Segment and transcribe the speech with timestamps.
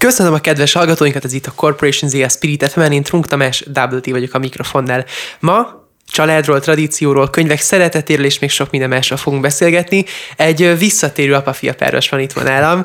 [0.00, 3.64] Köszönöm a kedves hallgatóinkat, ez itt a Corporation Z, a Spirit FM, én Trunk Tamás,
[3.66, 5.04] Double T vagyok a mikrofonnál.
[5.40, 10.04] Ma családról, tradícióról, könyvek szeretetéről és még sok minden másról fogunk beszélgetni.
[10.36, 12.84] Egy visszatérő apa-fia páros van itt van nálam,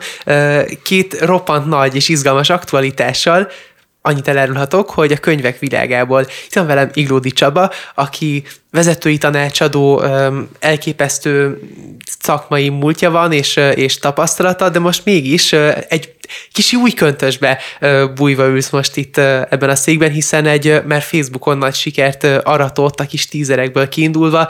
[0.83, 3.47] két roppant nagy és izgalmas aktualitással,
[4.01, 8.43] annyit elárulhatok, hogy a könyvek világából itt van velem Iglódi Csaba, aki
[8.75, 10.03] vezetői tanácsadó,
[10.59, 11.59] elképesztő
[12.19, 15.53] szakmai múltja van és, és tapasztalata, de most mégis
[15.87, 16.13] egy
[16.51, 17.59] kis új köntösbe
[18.15, 23.05] bújva ülsz most itt ebben a székben, hiszen egy már Facebookon nagy sikert aratott a
[23.05, 24.49] kis tízerekből kiindulva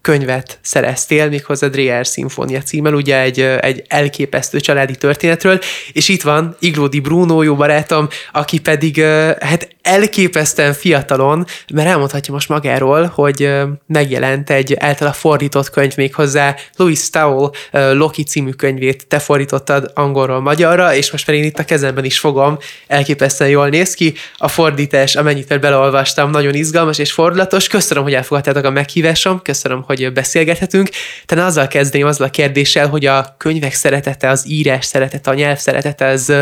[0.00, 5.58] könyvet szereztél, méghozzá Dreyer Szimfónia címmel, ugye egy, egy elképesztő családi történetről,
[5.92, 9.00] és itt van Iglódi Bruno, jó barátom, aki pedig
[9.40, 13.50] hát elképesztően fiatalon, mert elmondhatja most magáról, hogy
[13.86, 20.40] megjelent egy általa fordított könyv még hozzá, Louis Stowell Loki című könyvét te fordítottad angolról
[20.40, 24.14] magyarra, és most már itt a kezemben is fogom, elképesztően jól néz ki.
[24.36, 27.68] A fordítás, amennyit beleolvastam, nagyon izgalmas és fordulatos.
[27.68, 30.88] Köszönöm, hogy elfogadtátok a meghívásom, köszönöm, hogy beszélgethetünk.
[31.26, 35.58] Tehát azzal kezdeném, azzal a kérdéssel, hogy a könyvek szeretete, az írás szeretete, a nyelv
[35.58, 36.32] szeretete, az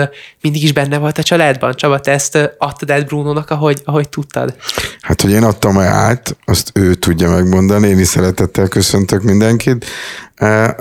[0.40, 1.74] mindig is benne volt a családban.
[1.74, 4.56] Csaba, te ezt adtad át Bruno-nak, ahogy, ahogy tudtad?
[5.00, 9.86] Hát, hogy én adtam át, azt ő tudja megmondani, én is szeretettel köszöntök mindenkit.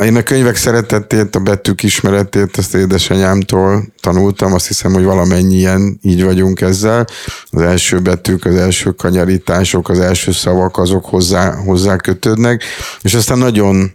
[0.01, 6.23] Én a könyvek szeretetét, a betűk ismeretét, ezt édesanyámtól tanultam, azt hiszem, hogy valamennyien így
[6.23, 7.05] vagyunk ezzel.
[7.49, 12.63] Az első betűk, az első kanyarítások, az első szavak, azok hozzá, hozzá kötődnek,
[13.01, 13.93] és aztán nagyon,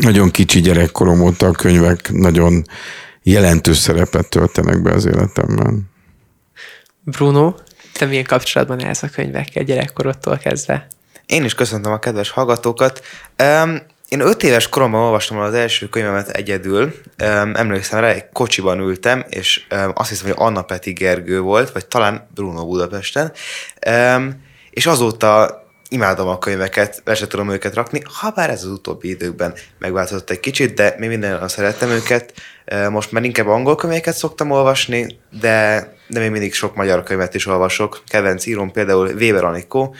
[0.00, 2.64] nagyon kicsi gyerekkorom óta a könyvek nagyon
[3.22, 5.92] jelentős szerepet töltenek be az életemben.
[7.04, 7.54] Bruno,
[7.94, 10.86] te milyen kapcsolatban állsz a könyvekkel gyerekkorodtól kezdve?
[11.26, 13.02] Én is köszöntöm a kedves hallgatókat.
[13.42, 13.78] Um,
[14.08, 16.82] én öt éves koromban olvastam az első könyvemet egyedül.
[16.82, 21.72] Um, emlékszem rá, egy kocsiban ültem, és um, azt hiszem, hogy Anna Peti Gergő volt,
[21.72, 23.32] vagy talán Bruno Budapesten.
[23.86, 25.63] Um, és azóta
[25.94, 30.30] imádom a könyveket, be sem tudom őket rakni, ha bár ez az utóbbi időkben megváltozott
[30.30, 32.32] egy kicsit, de még minden szerettem őket.
[32.90, 37.46] Most már inkább angol könyveket szoktam olvasni, de, de még mindig sok magyar könyvet is
[37.46, 38.02] olvasok.
[38.08, 39.94] Kedvenc írom például Weber Anikó,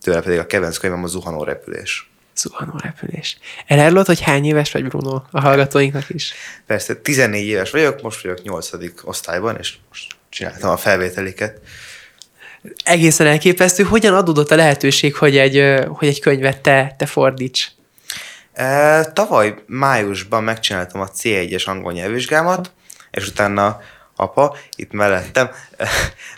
[0.00, 2.10] tőle pedig a kedvenc könyvem a Zuhanó repülés.
[2.36, 3.38] Zuhanó repülés.
[3.66, 6.32] Elárulod, hogy hány éves vagy, Bruno, a hallgatóinknak is?
[6.66, 8.70] Persze, 14 éves vagyok, most vagyok 8.
[9.04, 11.60] osztályban, és most csináltam a felvételiket
[12.84, 13.82] egészen elképesztő.
[13.82, 17.68] Hogyan adódott a lehetőség, hogy egy, hogy egy könyvet te, te fordíts?
[19.12, 22.72] Tavaly májusban megcsináltam a C1-es angol nyelvvizsgámat,
[23.10, 23.80] és utána
[24.16, 25.50] apa itt mellettem,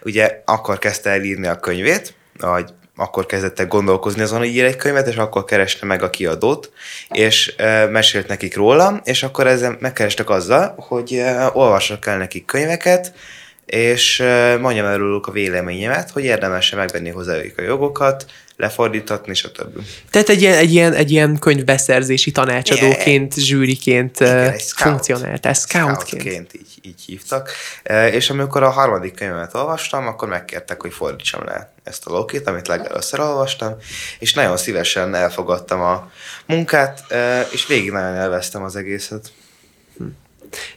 [0.03, 4.65] ugye akkor kezdte el írni a könyvét, vagy akkor kezdett el gondolkozni azon, hogy ír
[4.65, 6.73] egy könyvet, és akkor kereste meg a kiadót,
[7.09, 12.45] és e, mesélt nekik róla, és akkor ezzel megkerestek azzal, hogy e, olvassak el nekik
[12.45, 13.13] könyveket,
[13.73, 14.23] és
[14.61, 19.83] mondjam el a véleményemet, hogy érdemes-e megvenni hozzájuk a jogokat, lefordítatni, stb.
[20.11, 23.47] Tehát egy ilyen, egy ilyen, egy ilyen könyvbeszerzési tanácsadóként, yeah.
[23.49, 26.07] zsűriként Igen, funkcionáltál, scoutként.
[26.07, 27.51] scoutként így, így hívtak.
[28.11, 32.69] És amikor a harmadik könyvemet olvastam, akkor megkértek, hogy fordítsam le ezt a Lokit, amit
[32.69, 33.77] legelőször olvastam,
[34.19, 36.11] és nagyon szívesen elfogadtam a
[36.47, 37.05] munkát,
[37.53, 39.33] és végig nagyon elvesztem az egészet.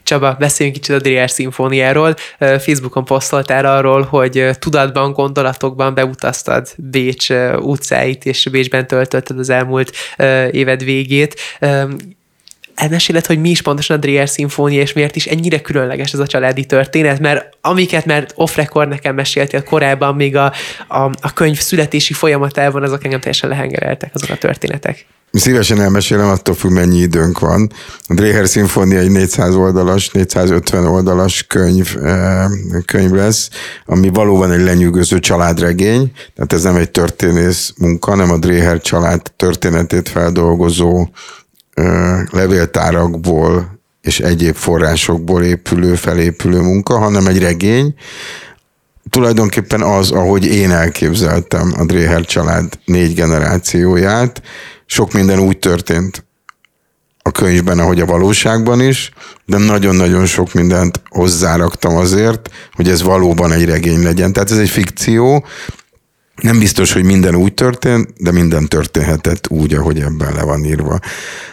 [0.03, 2.15] Csaba, beszéljünk kicsit a Drier szimfóniáról.
[2.39, 9.91] Facebookon posztoltál arról, hogy tudatban, gondolatokban beutaztad Bécs utcáit, és Bécsben töltötted az elmúlt
[10.51, 11.35] éved végét
[12.75, 16.27] elmeséled, hogy mi is pontosan a Dreyer szimfónia, és miért is ennyire különleges ez a
[16.27, 20.53] családi történet, mert amiket már off-record nekem meséltél korábban, még a,
[20.87, 25.05] a, a könyv születési folyamatában, azok engem teljesen lehengereltek, azok a történetek.
[25.31, 27.71] Szívesen elmesélem, attól függ, mennyi időnk van.
[28.07, 32.45] A Dreher szimfónia egy 400 oldalas, 450 oldalas könyv, eh,
[32.85, 33.49] könyv lesz,
[33.85, 39.21] ami valóban egy lenyűgöző családregény, tehát ez nem egy történész munka, hanem a Dreher család
[39.35, 41.07] történetét feldolgozó
[42.31, 47.95] levéltárakból és egyéb forrásokból épülő, felépülő munka, hanem egy regény,
[49.09, 54.41] tulajdonképpen az, ahogy én elképzeltem a Dréher család négy generációját,
[54.85, 56.25] sok minden úgy történt
[57.21, 59.11] a könyvben, ahogy a valóságban is,
[59.45, 64.33] de nagyon-nagyon sok mindent hozzáraktam azért, hogy ez valóban egy regény legyen.
[64.33, 65.45] Tehát ez egy fikció,
[66.41, 70.99] nem biztos, hogy minden úgy történt, de minden történhetett úgy, ahogy ebben le van írva.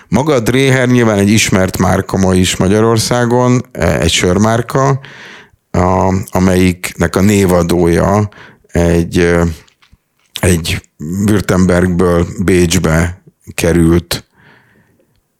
[0.09, 5.01] Maga a Dréher nyilván egy ismert márka ma is Magyarországon, e, egy sörmárka,
[5.71, 8.29] a, amelyiknek a névadója
[8.67, 9.45] egy, e,
[10.41, 10.81] egy
[11.27, 13.23] Württembergből Bécsbe
[13.55, 14.27] került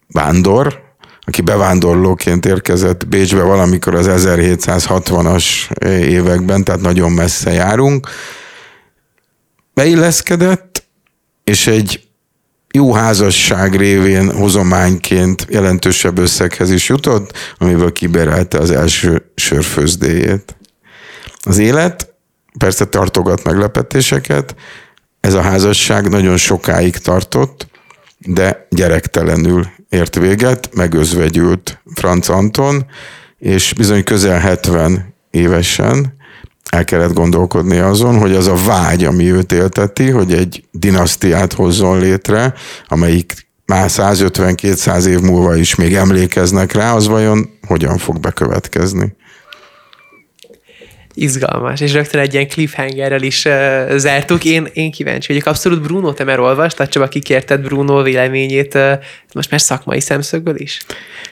[0.09, 0.81] vándor,
[1.21, 5.45] aki bevándorlóként érkezett Bécsbe valamikor az 1760-as
[5.87, 8.09] években, tehát nagyon messze járunk,
[9.75, 10.85] beilleszkedett,
[11.45, 12.07] és egy
[12.75, 20.57] jó házasság révén hozományként jelentősebb összeghez is jutott, amiből kiberelte az első sörfőzdéjét.
[21.43, 22.15] Az élet
[22.59, 24.55] persze tartogat meglepetéseket,
[25.21, 27.67] ez a házasság nagyon sokáig tartott,
[28.19, 32.87] de gyerektelenül ért véget, megözvegyült Franz Anton,
[33.39, 36.17] és bizony közel 70 évesen
[36.77, 41.99] el kellett gondolkodni azon, hogy az a vágy, ami őt élteti, hogy egy dinasztiát hozzon
[41.99, 42.55] létre,
[42.87, 49.17] amelyik már 150-200 év múlva is még emlékeznek rá, az vajon hogyan fog bekövetkezni?
[51.15, 54.45] Izgalmas, és rögtön egy ilyen cliffhangerrel is uh, zártuk.
[54.45, 55.47] Én, én kíváncsi vagyok.
[55.47, 58.93] Abszolút Bruno, te már olvastad, csak kikérted Bruno véleményét, uh,
[59.35, 60.81] most már szakmai szemszögből is?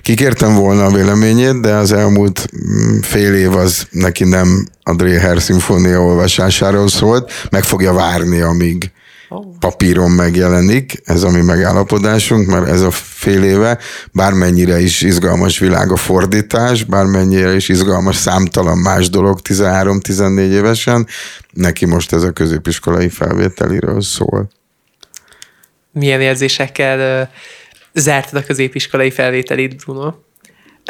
[0.02, 5.40] Kikértem volna a véleményét, de az elmúlt mm, fél év az neki nem a Dreher
[5.40, 8.90] szimfónia olvasásáról szólt, meg fogja várni, amíg
[9.58, 13.78] papíron megjelenik, ez a mi megállapodásunk, mert ez a fél éve,
[14.12, 21.06] bármennyire is izgalmas világ a fordítás, bármennyire is izgalmas számtalan más dolog 13-14 évesen,
[21.52, 24.48] neki most ez a középiskolai felvételiről szól.
[25.92, 27.30] Milyen érzésekkel
[27.94, 30.14] zártad a középiskolai felvételit, Bruno?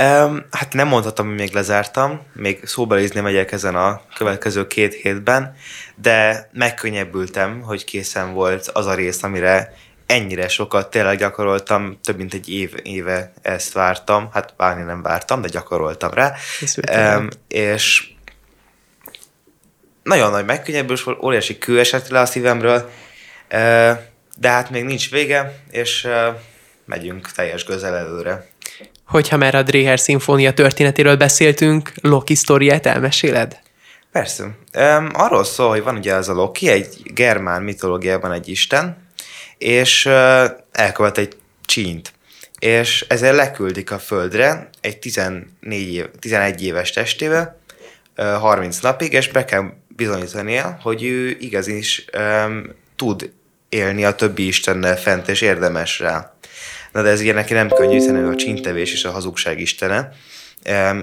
[0.03, 5.55] Um, hát nem mondhatom, hogy még lezártam, még szóbelizni megyek ezen a következő két hétben,
[5.95, 9.73] de megkönnyebbültem, hogy készen volt az a rész, amire
[10.07, 15.41] ennyire sokat tényleg gyakoroltam, több mint egy év, éve ezt vártam, hát várni nem vártam,
[15.41, 16.35] de gyakoroltam rá.
[17.17, 18.09] Um, és
[20.03, 22.91] nagyon nagy megkönnyebbülés volt, óriási kő esett le a szívemről,
[23.53, 23.99] uh,
[24.37, 26.35] de hát még nincs vége, és uh,
[26.85, 28.50] megyünk teljes gözel előre.
[29.11, 33.61] Hogyha már a Dreher szimfónia történetéről beszéltünk, Loki sztoriát elmeséled?
[34.13, 34.45] Persze.
[34.75, 39.07] Um, arról szól, hogy van ugye ez a Loki, egy germán mitológiában egy isten,
[39.59, 42.13] és uh, elkövet egy csínt.
[42.59, 47.61] És ezért leküldik a földre egy 14 év, 11 éves testével,
[48.17, 52.05] uh, 30 napig, és be kell bizonyítania, hogy ő igaz is
[52.47, 53.33] um, tud
[53.69, 56.35] élni a többi istennel fent, és érdemes rá.
[56.93, 60.13] Na de ez ugye neki nem könnyű, hiszen ő a csintevés és a hazugság istene,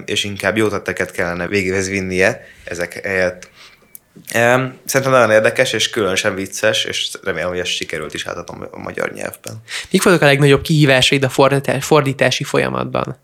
[0.04, 3.50] és inkább jó tetteket kellene végéhez vinnie ezek helyett.
[4.84, 9.12] Szerintem nagyon érdekes és különösen vicces, és remélem, hogy ez sikerült is átadom a magyar
[9.12, 9.62] nyelvben.
[9.90, 13.16] Mik voltak a legnagyobb kihívásaid a fordítási folyamatban?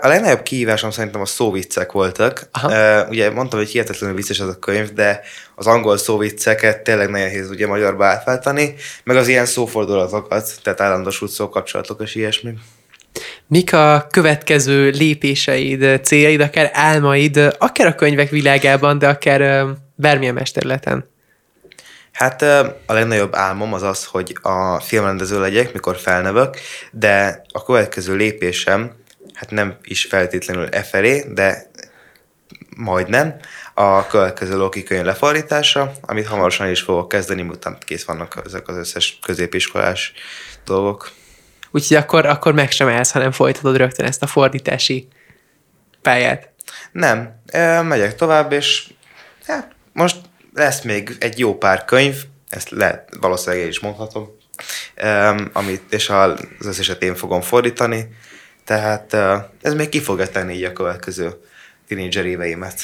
[0.00, 2.48] A legnagyobb kihívásom szerintem a szóviccek voltak.
[2.52, 3.04] Aha.
[3.08, 5.20] Ugye mondtam, hogy hihetetlenül vicces ez a könyv, de
[5.54, 8.74] az angol szóvicceket tényleg nehéz ugye magyarba átváltani,
[9.04, 12.54] meg az ilyen szófordulatokat, tehát állandósult szókapcsolatok és ilyesmi.
[13.46, 21.08] Mik a következő lépéseid, céljaid, akár álmaid, akár a könyvek világában, de akár bármilyen mesterleten?
[22.12, 22.42] Hát
[22.86, 26.56] a legnagyobb álmom az az, hogy a filmrendező legyek, mikor felnövök,
[26.90, 28.92] de a következő lépésem
[29.36, 31.70] hát nem is feltétlenül e felé, de
[32.76, 33.36] majdnem,
[33.74, 38.76] a következő Loki könyv lefordítása, amit hamarosan is fogok kezdeni, miután kész vannak ezek az
[38.76, 40.12] összes középiskolás
[40.64, 41.10] dolgok.
[41.70, 45.08] Úgyhogy akkor, akkor meg sem állsz, hanem folytatod rögtön ezt a fordítási
[46.02, 46.50] pályát.
[46.92, 47.40] Nem,
[47.82, 48.86] megyek tovább, és
[49.46, 50.16] hát most
[50.54, 52.14] lesz még egy jó pár könyv,
[52.48, 54.36] ezt lehet, valószínűleg is mondhatom,
[55.52, 58.08] amit, és az összeset én fogom fordítani,
[58.66, 59.16] tehát
[59.62, 61.30] ez még ki fogja tenni így a következő
[61.88, 62.80] tínédzser éveimet.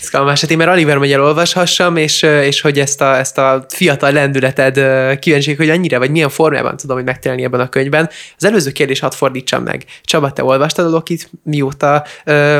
[0.00, 4.12] Izgalmas, hát én már Oliver megy olvashassam, és, és hogy ezt a, ezt a fiatal
[4.12, 4.74] lendületed
[5.18, 8.10] kíváncsi, hogy annyira, vagy milyen formában tudom, hogy megtelni ebben a könyvben.
[8.36, 9.84] Az előző kérdés hadd fordítsam meg.
[10.02, 12.04] Csaba, te olvastad a Lokit, mióta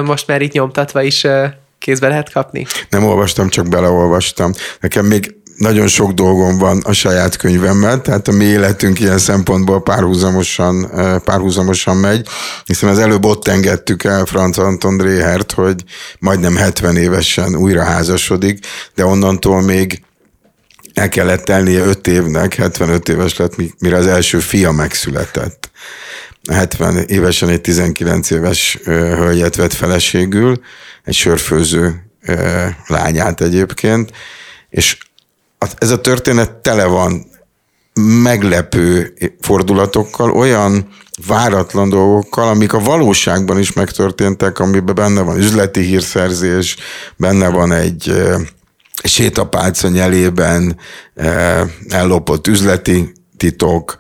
[0.05, 1.27] most már itt nyomtatva is
[1.79, 2.67] kézbe lehet kapni?
[2.91, 4.53] Nem olvastam, csak beleolvastam.
[4.81, 9.83] Nekem még nagyon sok dolgom van a saját könyvemmel, tehát a mi életünk ilyen szempontból
[9.83, 10.91] párhuzamosan,
[11.25, 12.29] párhuzamosan megy,
[12.65, 15.85] hiszen az előbb ott engedtük el Franz Anton Dréhert, hogy
[16.19, 20.03] majdnem 70 évesen újra házasodik, de onnantól még
[20.95, 25.71] el kellett telnie 5 évnek, 75 éves lett, mire az első fia megszületett.
[26.53, 30.61] 70 évesen egy 19 éves hölgyet vett feleségül,
[31.05, 32.11] egy sörfőző
[32.87, 34.11] lányát egyébként,
[34.71, 34.97] és
[35.79, 37.27] ez a történet tele van
[38.23, 40.89] meglepő fordulatokkal, olyan
[41.27, 46.77] váratlan dolgokkal, amik a valóságban is megtörténtek, amiben benne van üzleti hírszerzés,
[47.17, 48.13] benne van egy
[49.03, 50.77] sétapálca nyelében
[51.89, 53.97] ellopott üzleti titok,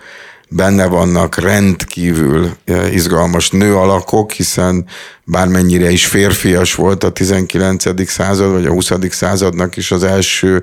[0.52, 2.50] benne vannak rendkívül
[2.92, 4.86] izgalmas nő alakok, hiszen
[5.24, 8.08] bármennyire is férfias volt a 19.
[8.08, 8.92] század, vagy a 20.
[9.10, 10.62] századnak is az első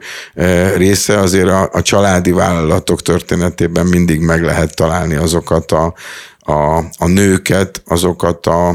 [0.75, 5.93] része, azért a, a családi vállalatok történetében mindig meg lehet találni azokat a,
[6.39, 8.69] a, a nőket, azokat a,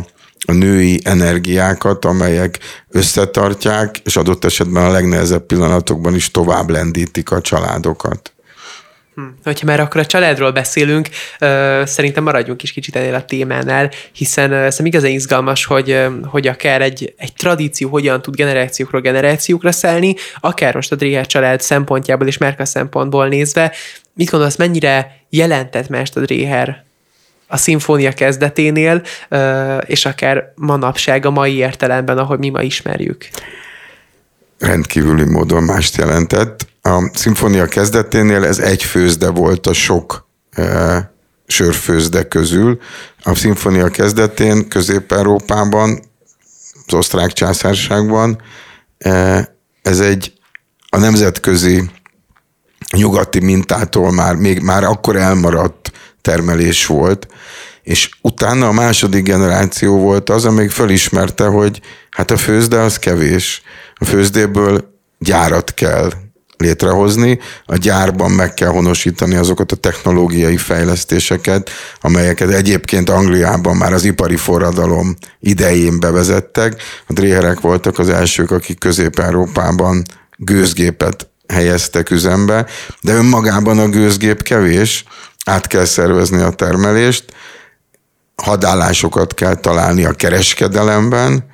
[0.47, 7.41] a női energiákat, amelyek összetartják, és adott esetben a legnehezebb pillanatokban is tovább lendítik a
[7.41, 8.32] családokat.
[9.15, 9.23] Hm.
[9.45, 11.09] Hogyha már akkor a családról beszélünk,
[11.85, 17.15] szerintem maradjunk is kicsit ennél a témánál, hiszen szerintem igazán izgalmas, hogy, hogy akár egy,
[17.17, 22.65] egy tradíció hogyan tud generációkról generációkra szállni, akár most a Dréher család szempontjából és Merka
[22.65, 23.73] szempontból nézve,
[24.15, 26.85] mit gondolsz, mennyire jelentett most a Dréher
[27.47, 29.03] a szimfónia kezdeténél,
[29.87, 33.29] és akár manapság a mai értelemben, ahogy mi ma ismerjük?
[34.59, 36.72] Rendkívüli módon mást jelentett.
[36.83, 41.13] A szimfónia kezdeténél ez egy főzde volt a sok e,
[41.47, 42.79] sörfőzde közül.
[43.23, 46.01] A szimfónia kezdetén Közép-Európában,
[46.87, 48.43] az osztrák császárságban
[48.99, 49.49] e,
[49.83, 50.33] ez egy
[50.89, 51.91] a nemzetközi
[52.97, 57.27] nyugati mintától már, még már akkor elmaradt termelés volt,
[57.83, 63.63] és utána a második generáció volt az, amelyik felismerte, hogy hát a főzde az kevés.
[63.95, 66.13] A főzdéből gyárat kell
[66.63, 74.05] létrehozni, a gyárban meg kell honosítani azokat a technológiai fejlesztéseket, amelyeket egyébként Angliában már az
[74.05, 76.83] ipari forradalom idején bevezettek.
[77.07, 80.03] A dréherek voltak az elsők, akik Közép-Európában
[80.37, 82.67] gőzgépet helyeztek üzembe,
[83.01, 85.05] de önmagában a gőzgép kevés,
[85.45, 87.25] át kell szervezni a termelést,
[88.43, 91.51] hadállásokat kell találni a kereskedelemben,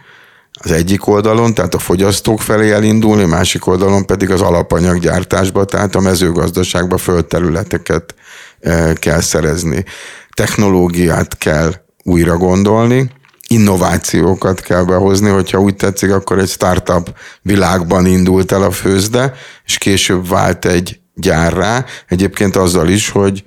[0.58, 6.00] az egyik oldalon, tehát a fogyasztók felé elindulni, másik oldalon pedig az alapanyaggyártásba, tehát a
[6.00, 8.14] mezőgazdaságba földterületeket
[8.60, 9.84] e, kell szerezni.
[10.34, 11.72] Technológiát kell
[12.04, 13.10] újra gondolni,
[13.48, 19.34] innovációkat kell behozni, hogyha úgy tetszik, akkor egy startup világban indult el a főzde,
[19.64, 23.44] és később vált egy gyárrá, egyébként azzal is, hogy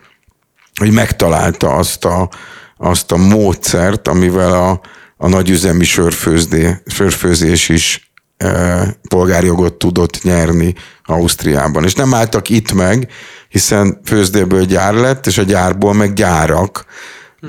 [0.76, 2.30] hogy megtalálta azt a,
[2.78, 4.82] azt a módszert, amivel a,
[5.24, 11.84] a nagyüzemi sörfőzdé, sörfőzés is e, polgárjogot tudott nyerni Ausztriában.
[11.84, 13.08] És nem álltak itt meg,
[13.50, 16.86] hiszen főzdéből gyár lett, és a gyárból meg gyárak.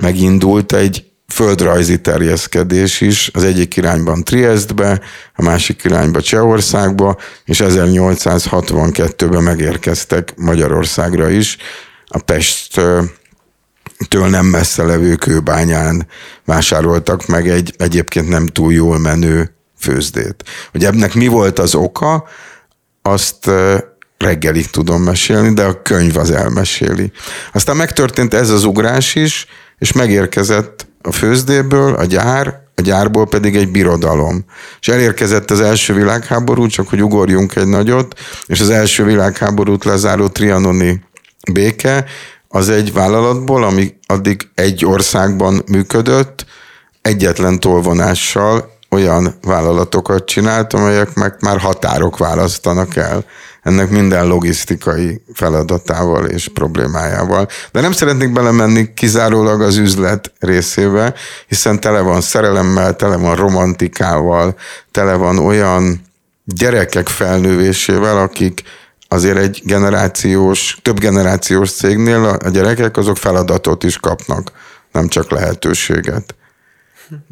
[0.01, 5.01] Megindult egy földrajzi terjeszkedés is, az egyik irányban Triestbe,
[5.35, 11.57] a másik irányba Csehországba, és 1862-ben megérkeztek Magyarországra is.
[12.07, 12.81] A Pest
[14.09, 16.07] től nem messze levő kőbányán
[16.45, 20.45] vásároltak meg egy egyébként nem túl jól menő főzdét.
[20.71, 22.25] Hogy ennek mi volt az oka,
[23.03, 23.51] azt
[24.19, 27.13] reggelig tudom mesélni, de a könyv az elmeséli.
[27.53, 29.47] Aztán megtörtént ez az ugrás is,
[29.79, 34.45] és megérkezett a főzdéből a gyár, a gyárból pedig egy birodalom.
[34.81, 40.29] És elérkezett az első világháború, csak hogy ugorjunk egy nagyot, és az első világháborút lezáró
[40.29, 41.03] trianoni
[41.53, 42.05] béke,
[42.55, 46.45] az egy vállalatból, ami addig egy országban működött,
[47.03, 53.25] egyetlen tolvonással olyan vállalatokat csinált, amelyek meg már határok választanak el.
[53.63, 57.49] Ennek minden logisztikai feladatával és problémájával.
[57.73, 61.15] De nem szeretnék belemenni kizárólag az üzlet részébe,
[61.47, 64.57] hiszen tele van szerelemmel, tele van romantikával,
[64.91, 66.01] tele van olyan
[66.45, 68.63] gyerekek felnővésével, akik
[69.13, 74.53] azért egy generációs, több generációs cégnél a gyerekek azok feladatot is kapnak,
[74.93, 76.35] nem csak lehetőséget.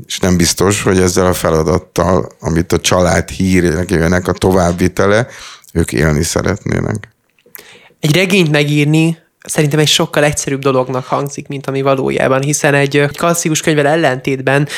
[0.06, 5.26] És nem biztos, hogy ezzel a feladattal, amit a család hírének a továbbvitele,
[5.72, 7.08] ők élni szeretnének.
[8.00, 13.60] Egy regényt megírni szerintem egy sokkal egyszerűbb dolognak hangzik, mint ami valójában, hiszen egy klasszikus
[13.60, 14.68] könyvvel ellentétben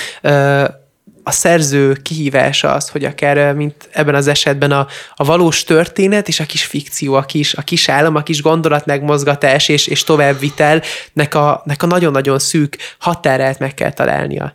[1.22, 6.40] a szerző kihívása az, hogy akár, mint ebben az esetben a, a valós történet és
[6.40, 11.34] a kis fikció, a kis, a kis állam, a kis gondolat megmozgatás és, és továbbvitelnek
[11.34, 14.54] a, nek a nagyon-nagyon szűk határát meg kell találnia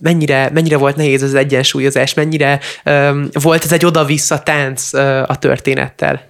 [0.00, 5.38] mennyire, mennyire volt nehéz az egyensúlyozás, mennyire um, volt ez egy oda-vissza tánc uh, a
[5.38, 6.26] történettel?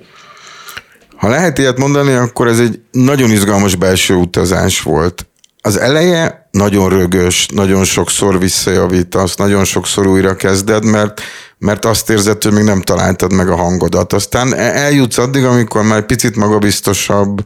[1.16, 5.26] Ha lehet ilyet mondani, akkor ez egy nagyon izgalmas belső utazás volt.
[5.60, 11.20] Az eleje nagyon rögös, nagyon sokszor visszajavítasz, nagyon sokszor újra kezded, mert,
[11.58, 14.12] mert azt érzed, hogy még nem találtad meg a hangodat.
[14.12, 17.44] Aztán e- eljutsz addig, amikor már picit magabiztosabb,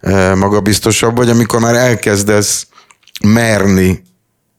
[0.00, 2.66] e, magabiztosabb vagy, amikor már elkezdesz
[3.24, 4.02] merni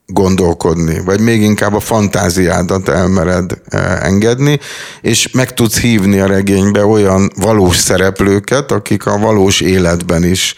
[0.06, 4.60] gondolkodni, vagy még inkább a fantáziádat elmered e, engedni,
[5.02, 10.56] és meg tudsz hívni a regénybe olyan valós szereplőket, akik a valós életben is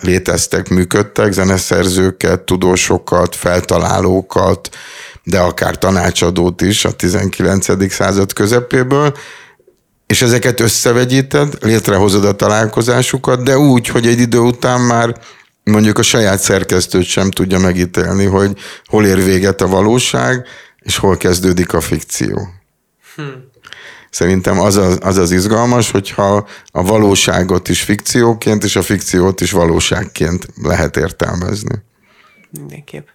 [0.00, 4.68] léteztek, működtek, zeneszerzőket, tudósokat, feltalálókat,
[5.22, 7.92] de akár tanácsadót is a 19.
[7.92, 9.16] század közepéből,
[10.06, 15.20] és ezeket összevegyíted, létrehozod a találkozásukat, de úgy, hogy egy idő után már
[15.64, 20.46] mondjuk a saját szerkesztőt sem tudja megítélni, hogy hol ér véget a valóság,
[20.80, 22.48] és hol kezdődik a fikció.
[23.14, 23.47] Hmm.
[24.10, 29.50] Szerintem az az, az az izgalmas, hogyha a valóságot is fikcióként, és a fikciót is
[29.50, 31.82] valóságként lehet értelmezni.
[32.50, 33.06] Mindenképp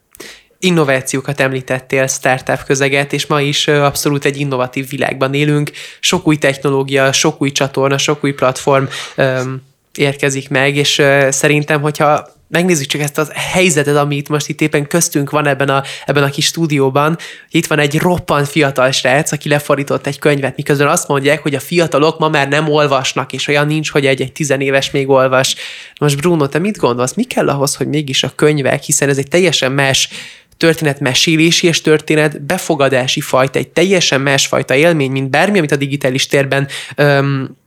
[0.64, 5.72] innovációkat említettél, startup közeget, és ma is abszolút egy innovatív világban élünk.
[6.00, 8.86] Sok új technológia, sok új csatorna, sok új platform
[9.18, 9.62] um,
[9.96, 14.62] érkezik meg, és uh, szerintem, hogyha megnézzük csak ezt a helyzetet, ami itt most itt
[14.62, 17.18] éppen köztünk van ebben a, ebben a kis stúdióban.
[17.50, 21.60] Itt van egy roppant fiatal srác, aki lefordított egy könyvet, miközben azt mondják, hogy a
[21.60, 25.56] fiatalok ma már nem olvasnak, és olyan nincs, hogy egy-egy tizenéves még olvas.
[26.00, 27.14] Most Bruno, te mit gondolsz?
[27.14, 30.10] Mi kell ahhoz, hogy mégis a könyvek, hiszen ez egy teljesen más
[30.58, 36.68] történetmesélési és történet befogadási fajta, egy teljesen másfajta élmény, mint bármi, amit a digitális térben
[36.96, 37.58] öm,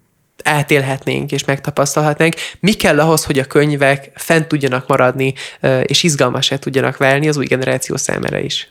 [0.44, 2.34] átélhetnénk és megtapasztalhatnánk.
[2.60, 5.34] Mi kell ahhoz, hogy a könyvek fent tudjanak maradni,
[5.82, 8.70] és izgalmasát tudjanak válni az új generáció számára is?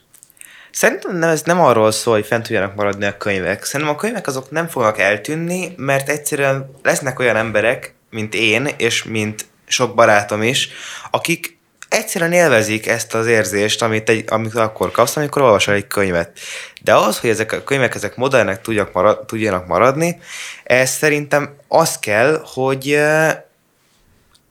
[0.72, 3.64] Szerintem nem, ez nem arról szól, hogy fent tudjanak maradni a könyvek.
[3.64, 9.04] Szerintem a könyvek azok nem fognak eltűnni, mert egyszerűen lesznek olyan emberek, mint én, és
[9.04, 10.70] mint sok barátom is,
[11.12, 11.58] akik
[11.90, 16.40] egyszerűen élvezik ezt az érzést, amit, egy, amit akkor kapsz, amikor olvasol egy könyvet.
[16.86, 20.20] De az, hogy ezek a könyvek ezek modernek tudjak marad, tudjanak maradni,
[20.64, 23.00] ez szerintem az kell, hogy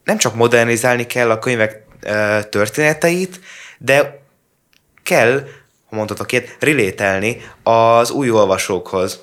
[0.04, 1.82] nem csak modernizálni kell a könyvek
[2.50, 3.40] történeteit,
[3.78, 4.22] de
[5.02, 5.48] kell,
[5.88, 9.20] ha mondhatok ilyet, relételni az új olvasókhoz.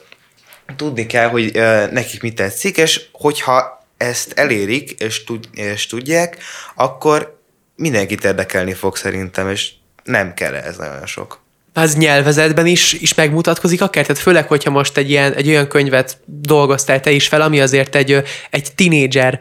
[0.75, 1.51] Tudni kell, hogy
[1.91, 6.37] nekik mit tetszik, és hogyha ezt elérik, és, tud, és tudják,
[6.75, 7.39] akkor
[7.75, 9.71] mindenkit érdekelni fog szerintem, és
[10.03, 11.39] nem kell ez nagyon sok
[11.73, 16.17] az nyelvezetben is, is megmutatkozik akár, tehát főleg, hogyha most egy, ilyen, egy olyan könyvet
[16.25, 19.39] dolgoztál te is fel, ami azért egy, egy tinédzser,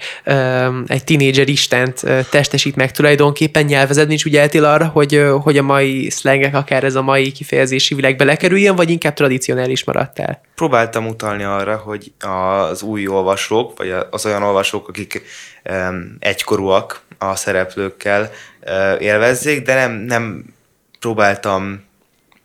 [0.87, 6.11] egy tinédzser istent testesít meg tulajdonképpen nyelvezetben is ugye eltél arra, hogy, hogy a mai
[6.11, 10.40] szlengek, akár ez a mai kifejezési világ belekerüljön, vagy inkább tradicionális maradtál?
[10.55, 15.23] Próbáltam utalni arra, hogy az új olvasók, vagy az olyan olvasók, akik
[16.19, 18.31] egykorúak a szereplőkkel
[18.99, 20.45] élvezzék, de nem, nem
[20.99, 21.88] próbáltam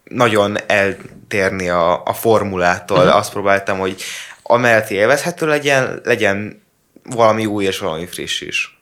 [0.09, 2.97] nagyon eltérni a, a formulától.
[2.97, 3.15] Uh-huh.
[3.15, 4.01] Azt próbáltam, hogy
[4.43, 6.63] amellett élvezhető legyen, legyen
[7.03, 8.79] valami új és valami friss is.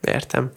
[0.00, 0.52] Értem.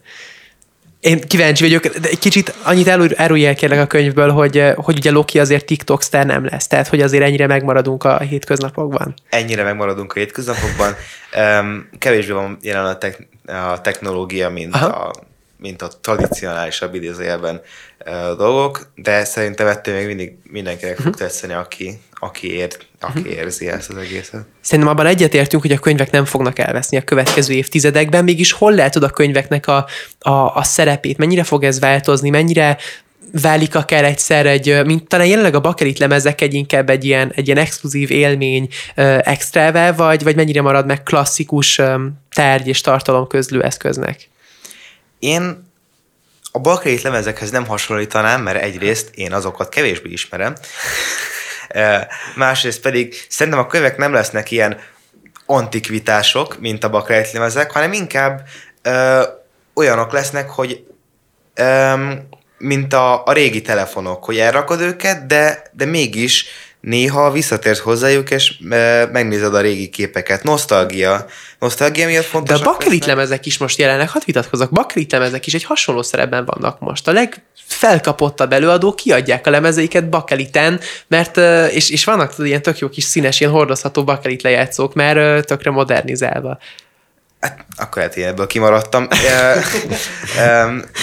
[1.00, 5.12] Én kíváncsi vagyok, de egy kicsit annyit árulj el kérlek a könyvből, hogy, hogy ugye
[5.12, 9.14] Loki azért TikTok sztár nem lesz, tehát hogy azért ennyire megmaradunk a hétköznapokban.
[9.30, 10.96] Ennyire megmaradunk a hétköznapokban.
[11.38, 14.86] Um, kevésbé van jelen a, tek- a technológia, mint Aha.
[14.86, 15.14] a
[15.66, 17.62] mint a tradicionálisabb idézőjelben
[18.38, 21.16] dolgok, de szerintem ettől még mindig mindenkinek fog mhm.
[21.18, 23.30] tetszeni, aki, aki, ér, aki mhm.
[23.30, 24.46] érzi ezt az egészet.
[24.62, 29.04] Szerintem abban egyetértünk, hogy a könyvek nem fognak elveszni a következő évtizedekben, mégis hol látod
[29.04, 29.86] a könyveknek a,
[30.20, 32.78] a, a szerepét, mennyire fog ez változni, mennyire
[33.42, 37.46] válik akár egyszer egy, mint talán jelenleg a bakelit lemezek egy inkább egy ilyen, egy
[37.46, 38.68] ilyen exkluzív élmény
[39.20, 41.82] extrával, vagy, vagy mennyire marad meg klasszikus
[42.34, 44.30] tárgy és tartalom közlő eszköznek?
[45.26, 45.72] Én
[46.52, 50.56] a bakelit lemezekhez nem hasonlítanám, mert egyrészt én azokat kevésbé ismerem,
[52.36, 54.80] másrészt pedig szerintem a könyvek nem lesznek ilyen
[55.46, 58.48] antikvitások, mint a bakelit lemezek, hanem inkább
[58.82, 59.24] ö,
[59.74, 60.86] olyanok lesznek, hogy
[61.54, 61.94] ö,
[62.58, 66.46] mint a, a régi telefonok, hogy elrakod őket, de, de mégis
[66.86, 70.44] néha visszatérsz hozzájuk, és e, megnézed a régi képeket.
[70.44, 71.26] Nosztalgia.
[71.60, 72.60] Nosztalgia miatt fontos.
[72.60, 76.46] De a bakrit lemezek is most jelennek, hadd vitatkozok, bakrit lemezek is egy hasonló szerepben
[76.46, 77.08] vannak most.
[77.08, 81.38] A legfelkapottabb előadók kiadják a lemezeiket bakeliten, mert,
[81.72, 86.58] és, és vannak ilyen tök jó kis színes, ilyen hordozható bakelit lejátszók, mert tökre modernizálva.
[87.46, 89.08] Hát, akkor lehet, hogy ebből kimaradtam.
[89.08, 89.62] De...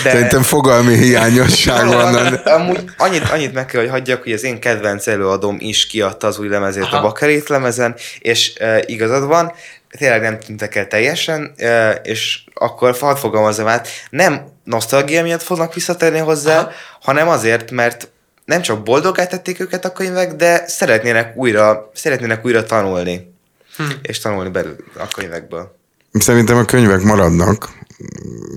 [0.02, 2.14] Szerintem fogalmi hiányosság van.
[2.58, 6.38] Amúgy annyit, annyit meg kell, hogy hagyjak, hogy az én kedvenc előadóm is kiadta az
[6.38, 6.96] új lemezét Aha.
[6.96, 9.52] a Bakerét lemezen, és e, igazad van,
[9.98, 15.74] tényleg nem tűntek el teljesen, e, és akkor hadd fogalmazom át, nem nosztalgia miatt fognak
[15.74, 16.70] visszatérni hozzá, Aha.
[17.00, 18.08] hanem azért, mert
[18.44, 23.30] nem csak boldogát tették őket a könyvek, de szeretnének újra, szeretnének újra tanulni.
[23.76, 23.84] Hm.
[24.02, 25.80] És tanulni belül a könyvekből.
[26.12, 27.70] Szerintem a könyvek maradnak,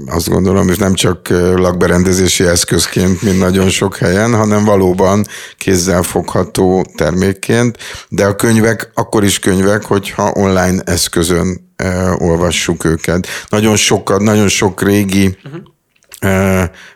[0.06, 5.26] azt gondolom, és nem csak lakberendezési eszközként, mint nagyon sok helyen, hanem valóban
[5.58, 7.78] kézzelfogható termékként,
[8.10, 11.74] de a könyvek akkor is könyvek, hogyha online eszközön
[12.18, 13.28] olvassuk őket.
[13.50, 15.74] Nagyon sokat, nagyon sok régi uh-huh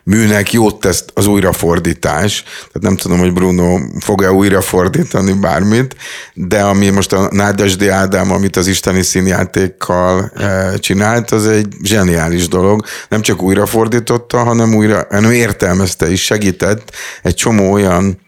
[0.04, 2.42] műnek jót tesz az újrafordítás.
[2.42, 5.96] Tehát nem tudom, hogy Bruno fog-e újrafordítani bármit,
[6.34, 10.32] de ami most a Nádasdi Ádám, amit az isteni színjátékkal
[10.78, 12.84] csinált, az egy zseniális dolog.
[13.08, 18.20] Nem csak újrafordította, hanem újra, hanem értelmezte is, segített egy csomó olyan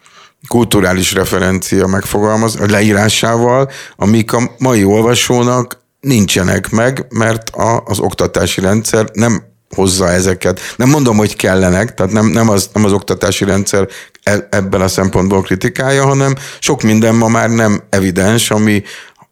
[0.48, 8.60] kulturális referencia megfogalmaz, a leírásával, amik a mai olvasónak nincsenek meg, mert a, az oktatási
[8.60, 10.60] rendszer nem hozza ezeket.
[10.76, 13.88] Nem mondom, hogy kellenek, tehát nem, nem, az, nem az oktatási rendszer
[14.22, 18.82] e, ebben a szempontból kritikája, hanem sok minden ma már nem evidens, ami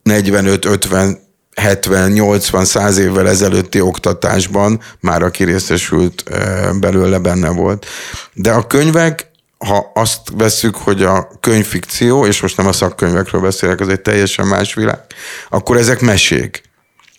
[0.03, 1.19] 45, 50,
[1.55, 7.87] 70, 80, 100 évvel ezelőtti oktatásban már aki részesült e, belőle benne volt.
[8.33, 13.81] De a könyvek, ha azt veszük, hogy a könyvfikció, és most nem a szakkönyvekről beszélek,
[13.81, 15.01] az egy teljesen más világ,
[15.49, 16.63] akkor ezek mesék.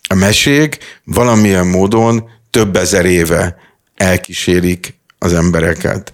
[0.09, 3.55] A mesék valamilyen módon több ezer éve
[3.95, 6.13] elkísérik az embereket.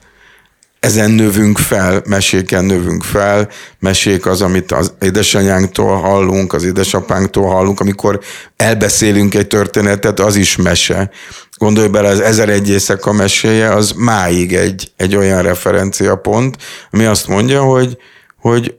[0.80, 7.80] Ezen növünk fel, meséken növünk fel, mesék az, amit az édesanyánktól hallunk, az édesapánktól hallunk,
[7.80, 8.20] amikor
[8.56, 11.10] elbeszélünk egy történetet, az is mese.
[11.58, 16.58] Gondolj bele, az ezer egy éjszaka meséje, az máig egy, egy olyan referenciapont,
[16.92, 17.98] ami azt mondja, hogy,
[18.40, 18.76] hogy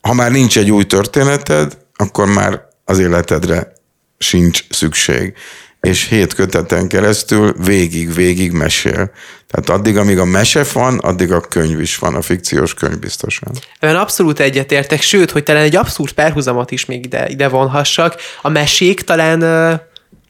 [0.00, 3.72] ha már nincs egy új történeted, akkor már az életedre
[4.18, 5.34] sincs szükség
[5.86, 9.10] és hét köteten keresztül végig-végig mesél.
[9.46, 13.50] Tehát addig, amíg a mese van, addig a könyv is van, a fikciós könyv biztosan.
[13.78, 18.16] Ebben abszolút egyetértek, sőt, hogy talán egy abszurd perhuzamot is még ide, ide vonhassak.
[18.42, 19.40] A mesék talán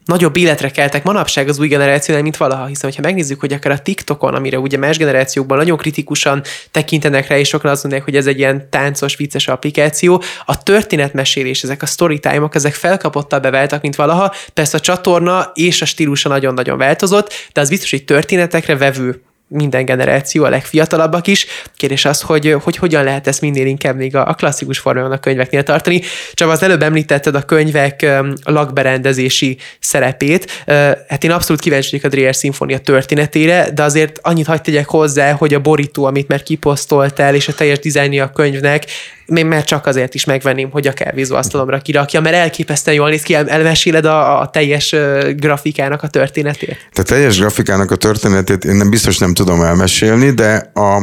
[0.04, 3.78] nagyobb életre keltek manapság az új generációnál, mint valaha, hiszen ha megnézzük, hogy akár a
[3.78, 8.26] TikTokon, amire ugye más generációkban nagyon kritikusan tekintenek rá, és sokan azt mondják, hogy ez
[8.26, 14.34] egy ilyen táncos, vicces applikáció, a történetmesélés, ezek a storytime-ok, ezek felkapottabbá váltak, mint valaha.
[14.54, 19.84] Persze a csatorna és a stílusa nagyon-nagyon változott, de az biztos, hogy történetekre vevő minden
[19.84, 21.46] generáció, a legfiatalabbak is.
[21.76, 25.62] Kérdés az, hogy, hogy hogyan lehet ezt minél inkább még a, klasszikus formában a könyveknél
[25.62, 26.02] tartani.
[26.32, 28.06] Csak az előbb említetted a könyvek
[28.44, 30.64] lakberendezési szerepét.
[31.08, 35.32] Hát én abszolút kíváncsi vagyok a Dreyer Szimfónia történetére, de azért annyit hagyd tegyek hozzá,
[35.32, 38.84] hogy a borító, amit már kiposztoltál, és a teljes dizájnja a könyvnek,
[39.32, 43.34] még már csak azért is megvenném, hogy a kávézóasztalomra kirakja, mert elképesztően jól néz ki,
[43.34, 44.94] elmeséled a, a teljes
[45.36, 46.76] grafikának a történetét.
[46.92, 50.96] A teljes grafikának a történetét én nem biztos nem tudom elmesélni, de a,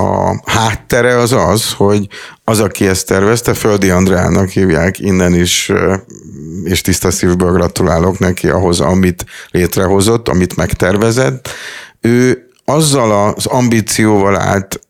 [0.00, 2.08] a háttere az az, hogy
[2.44, 5.72] az, aki ezt tervezte, Földi Andrának hívják, innen is,
[6.64, 11.48] és tiszta szívből gratulálok neki ahhoz, amit létrehozott, amit megtervezett.
[12.00, 14.80] Ő azzal az ambícióval állt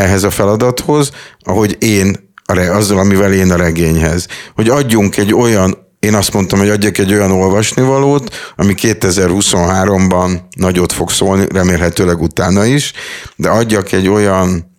[0.00, 4.26] ehhez a feladathoz, ahogy én, azzal, amivel én a regényhez.
[4.54, 10.92] Hogy adjunk egy olyan, én azt mondtam, hogy adjak egy olyan olvasnivalót, ami 2023-ban nagyot
[10.92, 12.92] fog szólni, remélhetőleg utána is,
[13.36, 14.76] de adjak egy olyan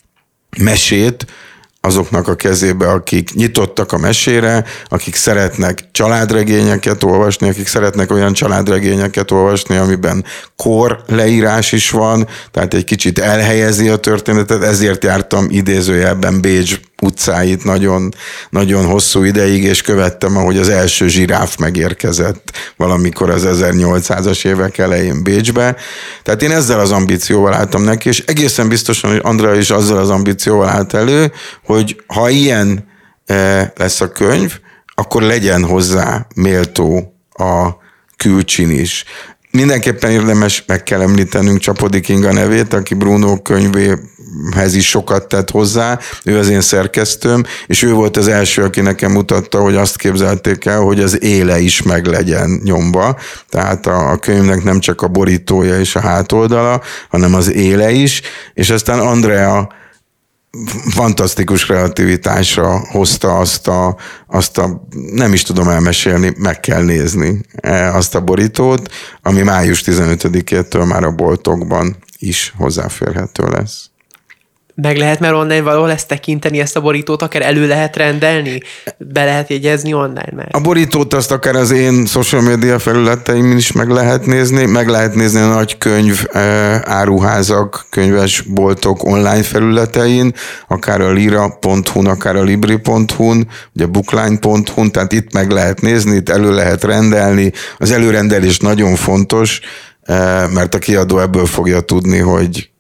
[0.57, 1.25] mesét,
[1.82, 9.32] azoknak a kezébe, akik nyitottak a mesére, akik szeretnek családregényeket olvasni, akik szeretnek olyan családregényeket
[9.32, 16.41] olvasni, amiben kor leírás is van, tehát egy kicsit elhelyezi a történetet, ezért jártam idézőjelben
[16.41, 18.13] Bécs utcáit nagyon,
[18.49, 25.23] nagyon hosszú ideig, és követtem, ahogy az első zsiráf megérkezett valamikor az 1800-as évek elején
[25.23, 25.75] Bécsbe.
[26.23, 30.67] Tehát én ezzel az ambícióval álltam neki, és egészen biztosan, Andrea is azzal az ambícióval
[30.67, 31.31] állt elő,
[31.63, 32.87] hogy ha ilyen
[33.25, 34.59] e, lesz a könyv,
[34.95, 37.69] akkor legyen hozzá méltó a
[38.17, 39.05] külcsin is.
[39.51, 45.99] Mindenképpen érdemes, meg kell említenünk Csapodik Inga nevét, aki Bruno könyvéhez is sokat tett hozzá,
[46.23, 50.65] ő az én szerkesztőm, és ő volt az első, aki nekem mutatta, hogy azt képzelték
[50.65, 53.17] el, hogy az éle is meg legyen nyomva,
[53.49, 58.21] tehát a, a könyvnek nem csak a borítója és a hátoldala, hanem az éle is,
[58.53, 59.79] és aztán Andrea
[60.89, 63.95] fantasztikus kreativitásra hozta azt a,
[64.27, 68.89] azt a, nem is tudom elmesélni, meg kell nézni e, azt a borítót,
[69.21, 73.90] ami május 15-től már a boltokban is hozzáférhető lesz
[74.82, 78.62] meg lehet már online valahol ezt tekinteni, ezt a borítót akár elő lehet rendelni?
[78.98, 80.48] Be lehet jegyezni online már?
[80.52, 85.15] A borítót azt akár az én social media felületeimin is meg lehet nézni, meg lehet
[85.15, 90.34] nézni a nagy könyv eh, áruházak, könyvesboltok online felületein,
[90.67, 96.54] akár a lira.hu-n, akár a libri.hu-n, ugye bookline.hu-n, tehát itt meg lehet nézni, itt elő
[96.54, 97.52] lehet rendelni.
[97.78, 99.60] Az előrendelés nagyon fontos,
[100.02, 102.70] eh, mert a kiadó ebből fogja tudni, hogy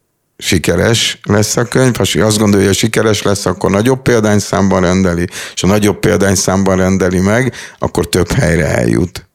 [0.41, 5.63] sikeres lesz a könyv, ha azt gondolja, hogy sikeres lesz, akkor nagyobb példányszámban rendeli, és
[5.63, 9.25] a nagyobb példányszámban rendeli meg, akkor több helyre eljut.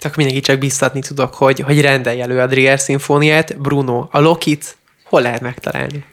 [0.00, 3.60] Csak mindenki csak biztatni tudok, hogy, hogy rendelj elő a Drier szimfóniát.
[3.60, 6.04] Bruno, a Lokit hol lehet megtalálni?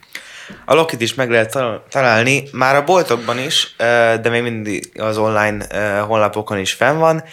[0.65, 1.57] A Lokit is meg lehet
[1.89, 3.75] találni, már a boltokban is,
[4.21, 5.65] de még mindig az online
[5.99, 7.23] honlapokon is fenn van.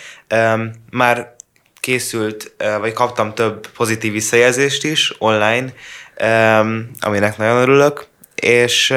[0.90, 1.34] Már
[1.80, 5.72] készült, vagy kaptam több pozitív visszajelzést is online,
[7.00, 8.90] aminek nagyon örülök, és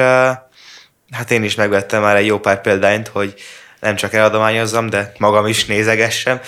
[1.10, 3.34] hát én is megvettem már egy jó pár példányt, hogy
[3.80, 6.40] nem csak eladományozzam, de magam is nézegessem.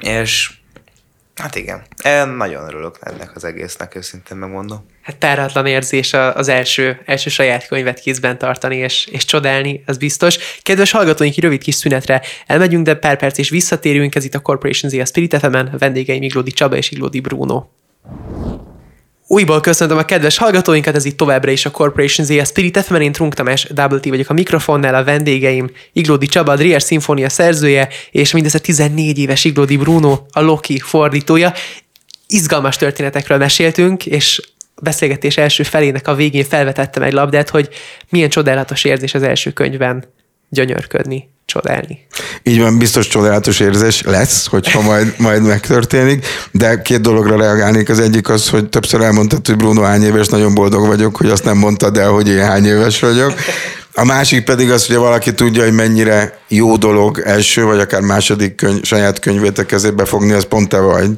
[0.00, 0.52] És
[1.34, 4.86] hát igen, én nagyon örülök ennek az egésznek, őszintén megmondom.
[5.02, 10.38] Hát páratlan érzés az első, első saját könyvet kézben tartani és, és csodálni, az biztos.
[10.62, 14.14] Kedves hallgatóink, rövid kis szünetre elmegyünk, de pár perc és visszatérünk.
[14.14, 17.66] Ez itt a Corporation Z a Spirit FM-en, a vendégeim Iglódi Csaba és Iglódi Bruno.
[19.32, 22.94] Újból köszöntöm a kedves hallgatóinkat, ez itt továbbra is a Corporation Z, a Spirit FM,
[22.94, 27.88] én Trunk Tamás, Double vagyok a mikrofonnál, a vendégeim Iglódi Csaba, a Drier Sinfonia szerzője,
[28.10, 31.52] és mindez a 14 éves Iglódi Bruno, a Loki fordítója.
[32.26, 34.40] Izgalmas történetekről meséltünk, és
[34.82, 37.68] beszélgetés első felének a végén felvetettem egy labdát, hogy
[38.08, 40.04] milyen csodálatos érzés az első könyvben
[40.48, 42.06] gyönyörködni csodálni.
[42.42, 47.88] Így van, biztos csodálatos érzés lesz, hogyha majd, majd megtörténik, de két dologra reagálnék.
[47.88, 51.44] Az egyik az, hogy többször elmondtad, hogy Bruno hány éves, nagyon boldog vagyok, hogy azt
[51.44, 53.34] nem mondtad el, hogy én hány éves vagyok.
[53.94, 58.54] A másik pedig az, hogy valaki tudja, hogy mennyire jó dolog első, vagy akár második
[58.54, 61.10] könyv, saját könyvét a kezébe fogni, az pont te vagy.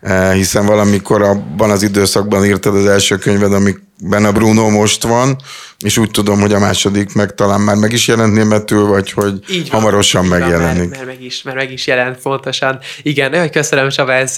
[0.00, 5.36] Eh, hiszen valamikor abban az időszakban írtad az első könyved, amikben a Bruno most van,
[5.84, 9.40] és úgy tudom, hogy a második meg talán már meg is jelent németül, vagy hogy
[9.50, 10.60] így van, hamarosan így megjelenik.
[10.60, 12.78] Van, mert, mert, meg is, mert meg is jelent fontosan.
[13.02, 14.34] Igen, köszönöm Csaba, ez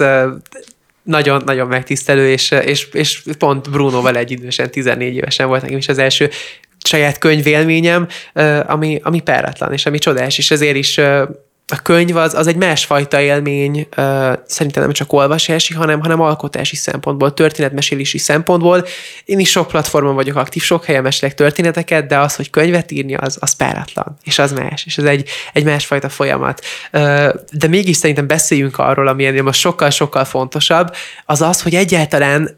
[1.03, 5.99] nagyon-nagyon megtisztelő, és, és, és pont Brunoval egy idősen, 14 évesen volt nekem is az
[5.99, 6.31] első
[6.85, 8.09] saját könyvélményem,
[8.67, 10.99] ami, ami páratlan, és ami csodás, és ezért is
[11.73, 13.89] a könyv az, az egy másfajta élmény,
[14.47, 18.87] szerintem nem csak olvasási, hanem, hanem alkotási szempontból, történetmesélési szempontból.
[19.25, 23.15] Én is sok platformon vagyok aktív, sok helyen mesélek történeteket, de az, hogy könyvet írni,
[23.15, 26.65] az, az páratlan, és az más, és ez egy, egy másfajta folyamat.
[27.53, 30.95] De mégis szerintem beszéljünk arról, ami ennél most sokkal-sokkal fontosabb,
[31.25, 32.57] az az, hogy egyáltalán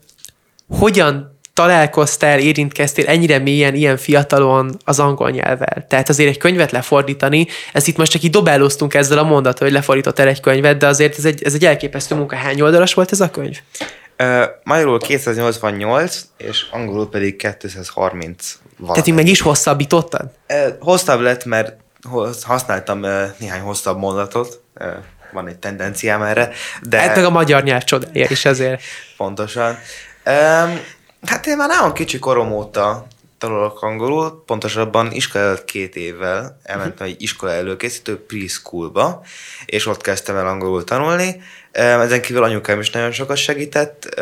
[0.69, 5.87] hogyan találkoztál, érintkeztél ennyire mélyen, ilyen fiatalon az angol nyelvvel.
[5.89, 9.73] Tehát azért egy könyvet lefordítani, ez itt most csak így dobálóztunk ezzel a mondat, hogy
[9.73, 12.37] lefordítottál egy könyvet, de azért ez egy, ez egy elképesztő munka.
[12.37, 13.59] Hány oldalas volt ez a könyv?
[14.19, 18.93] Uh, magyarul 288, és angolul pedig 230 valami.
[18.93, 20.31] Tehát így meg is hosszabbítottad?
[20.49, 21.77] Uh, hosszabb lett, mert
[22.43, 24.87] használtam uh, néhány hosszabb mondatot, uh,
[25.33, 26.51] van egy tendenciám erre.
[26.83, 26.99] De...
[26.99, 28.83] Hát meg a magyar nyelv csodája is ezért.
[29.17, 29.79] Pontosan.
[30.27, 30.81] Um,
[31.27, 33.07] Hát én már nagyon kicsi korom óta
[33.39, 39.23] tanulok angolul, pontosabban iskola előtt két évvel elmentem egy iskola előkészítő preschoolba,
[39.67, 41.43] és ott kezdtem el angolul tanulni.
[41.73, 44.15] Ezen kívül anyukám is nagyon sokat segített,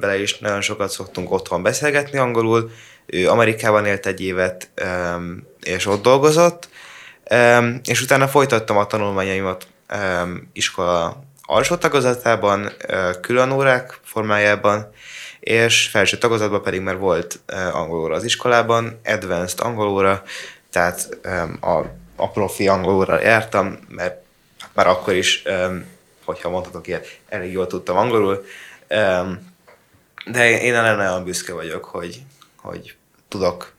[0.00, 2.70] vele is nagyon sokat szoktunk otthon beszélgetni angolul.
[3.06, 4.70] Ő Amerikában élt egy évet,
[5.62, 6.68] és ott dolgozott,
[7.84, 9.66] és utána folytattam a tanulmányaimat
[10.52, 12.72] iskola alsó tagozatában,
[13.20, 14.92] külön órák formájában,
[15.44, 17.40] és felső tagozatban pedig már volt
[17.72, 20.22] angolóra az iskolában, advanced angolóra,
[20.70, 21.18] tehát
[21.60, 21.78] a,
[22.16, 24.22] a profi angolóra jártam, mert
[24.72, 25.42] már akkor is,
[26.24, 28.44] hogyha mondhatok ilyet, elég jól tudtam angolul,
[30.26, 32.22] de én ellen nagyon büszke vagyok, hogy,
[32.56, 32.96] hogy
[33.28, 33.72] tudok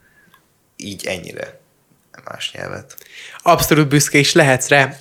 [0.75, 1.59] így ennyire
[2.23, 2.97] más nyelvet.
[3.41, 4.95] Abszolút büszke is lehetsz rá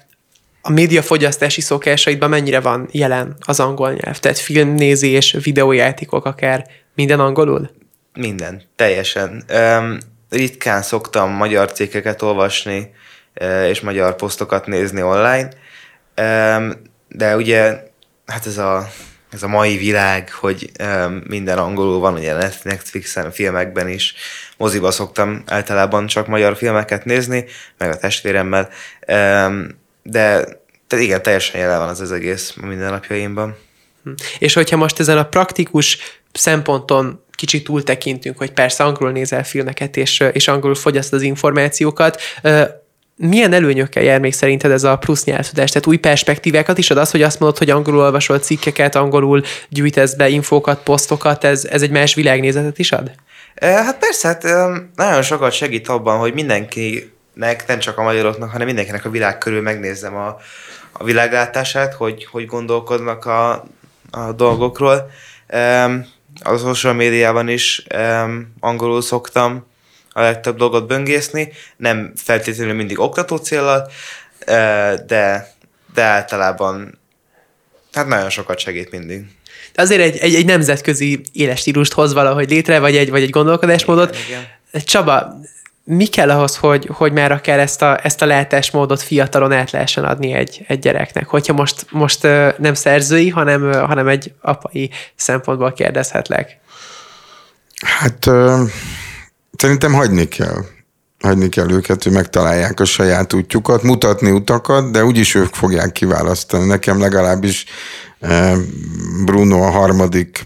[0.66, 4.18] a médiafogyasztási szokásaidban mennyire van jelen az angol nyelv?
[4.18, 7.70] Tehát filmnézés, videójátékok akár, minden angolul?
[8.14, 9.44] Minden, teljesen.
[9.54, 9.98] Um,
[10.30, 12.90] ritkán szoktam magyar cikkeket olvasni,
[13.68, 15.48] és magyar posztokat nézni online,
[16.16, 16.72] um,
[17.08, 17.82] de ugye,
[18.26, 18.88] hát ez a,
[19.30, 24.14] ez a mai világ, hogy um, minden angolul van, ugye Netflixen, filmekben is,
[24.56, 27.44] moziba szoktam általában csak magyar filmeket nézni,
[27.78, 28.68] meg a testvéremmel,
[29.08, 30.44] um, de
[30.86, 33.56] tehát igen, teljesen jelen van az az egész a mindennapjaimban.
[34.02, 34.10] Hm.
[34.38, 35.98] És hogyha most ezen a praktikus
[36.32, 42.20] szemponton kicsit túl tekintünk, hogy persze angolul nézel filmeket, és, és angolul fogyaszt az információkat,
[43.16, 45.70] milyen előnyökkel jár még szerinted ez a plusz nyelvtudás?
[45.70, 50.14] Tehát új perspektívákat is ad az, hogy azt mondod, hogy angolul olvasol cikkeket, angolul gyűjtesz
[50.14, 53.10] be infókat, posztokat, ez, ez egy más világnézetet is ad?
[53.60, 54.42] Hát persze, hát
[54.94, 59.38] nagyon sokat segít abban, hogy mindenki nek, nem csak a magyaroknak, hanem mindenkinek a világ
[59.38, 60.36] körül megnézzem a,
[60.92, 63.64] a világlátását, hogy hogy gondolkodnak a,
[64.10, 65.10] a dolgokról.
[66.42, 69.66] a social médiában is um, angolul szoktam
[70.10, 73.90] a legtöbb dolgot böngészni, nem feltétlenül mindig oktató célral,
[75.06, 75.52] de,
[75.94, 76.98] de általában
[77.92, 79.24] hát nagyon sokat segít mindig.
[79.74, 83.30] De azért egy, egy, egy nemzetközi éles stílust hoz valahogy létre, vagy egy, vagy egy
[83.30, 84.16] gondolkodásmódot.
[84.16, 84.84] Igen, igen.
[84.84, 85.40] Csaba,
[85.84, 90.04] mi kell ahhoz, hogy, hogy már akár ezt a, ezt a lehetésmódot fiatalon át lehessen
[90.04, 91.26] adni egy, egy gyereknek?
[91.26, 92.22] Hogyha most, most
[92.58, 96.58] nem szerzői, hanem, hanem egy apai szempontból kérdezhetlek.
[97.80, 98.30] Hát
[99.56, 100.64] szerintem hagyni kell.
[101.18, 106.66] Hagyni kell őket, hogy megtalálják a saját útjukat, mutatni utakat, de úgyis ők fogják kiválasztani.
[106.66, 107.64] Nekem legalábbis
[109.24, 110.42] Bruno a harmadik,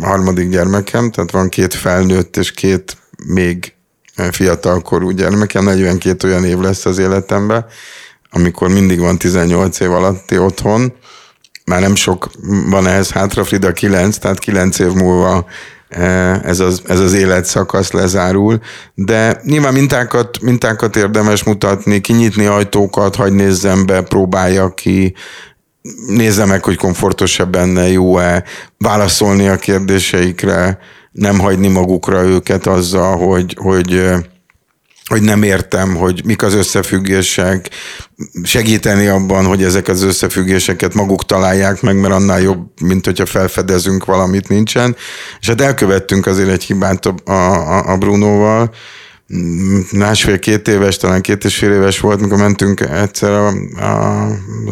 [0.00, 3.75] harmadik gyermekem, tehát van két felnőtt és két még
[4.30, 7.66] fiatalkorú gyermekem, 42 olyan év lesz az életemben,
[8.30, 10.92] amikor mindig van 18 év alatti otthon,
[11.64, 12.30] már nem sok
[12.66, 15.46] van ehhez hátra, Frida 9, tehát 9 év múlva
[16.42, 18.60] ez az, ez az életszakasz lezárul,
[18.94, 25.14] de nyilván mintákat, mintákat érdemes mutatni, kinyitni ajtókat, hagy nézzem be, próbálja ki,
[26.06, 28.44] nézze meg, hogy komfortosabb benne, jó-e,
[28.78, 30.78] válaszolni a kérdéseikre,
[31.16, 34.02] nem hagyni magukra őket azzal, hogy, hogy
[35.08, 37.70] hogy nem értem, hogy mik az összefüggések,
[38.42, 44.04] segíteni abban, hogy ezek az összefüggéseket maguk találják meg, mert annál jobb, mint hogyha felfedezünk
[44.04, 44.96] valamit nincsen.
[45.40, 48.70] És hát elkövettünk azért egy hibát a, a, a Brunoval,
[49.92, 53.48] másfél-két éves, talán két és fél éves volt, mikor mentünk egyszer a,
[53.80, 54.26] a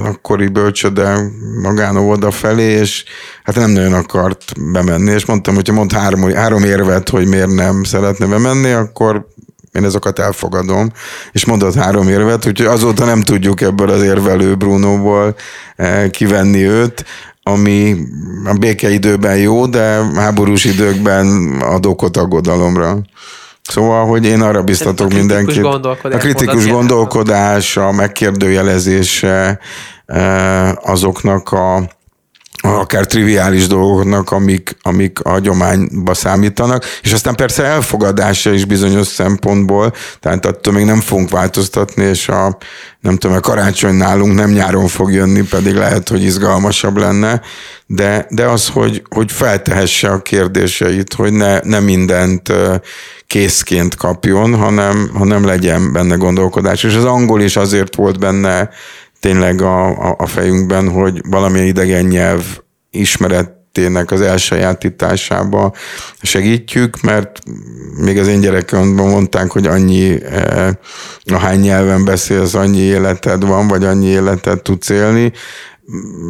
[0.05, 1.31] akkori bölcsöde
[1.62, 3.05] magánóvoda felé, és
[3.45, 7.83] hát nem nagyon akart bemenni, és mondtam, hogyha mond három, három érvet, hogy miért nem
[7.83, 9.27] szeretne bemenni, akkor
[9.73, 10.93] én ezeket elfogadom,
[11.33, 15.37] és mondott három érvet, úgyhogy azóta nem tudjuk ebből az érvelő Brunóból
[15.77, 17.05] eh, kivenni őt,
[17.43, 17.97] ami
[18.45, 23.03] a békeidőben jó, de háborús időkben ad okot aggodalomra.
[23.70, 25.64] Szóval, hogy én arra biztatok a mindenkit.
[25.64, 29.59] A kritikus gondolkodás, a megkérdőjelezése
[30.07, 31.88] eh, azoknak a
[32.64, 39.92] akár triviális dolgoknak, amik, amik a hagyományba számítanak, és aztán persze elfogadása is bizonyos szempontból,
[40.20, 42.57] tehát attól még nem fogunk változtatni, és a,
[43.00, 47.40] nem tudom, a karácsony nálunk nem nyáron fog jönni, pedig lehet, hogy izgalmasabb lenne,
[47.87, 52.53] de, de az, hogy, hogy feltehesse a kérdéseit, hogy ne, ne mindent
[53.27, 56.83] készként kapjon, hanem, hanem legyen benne gondolkodás.
[56.83, 58.70] És az angol is azért volt benne
[59.25, 62.43] tényleg a, a, a fejünkben, hogy valamilyen idegen nyelv
[62.91, 65.73] ismeretének az elsajátításába
[66.23, 67.39] segítjük, mert
[67.97, 70.69] még az én gyerekomban mondták, hogy annyi, eh,
[71.25, 75.33] ahány nyelven beszélsz, annyi életed van, vagy annyi életed tudsz élni.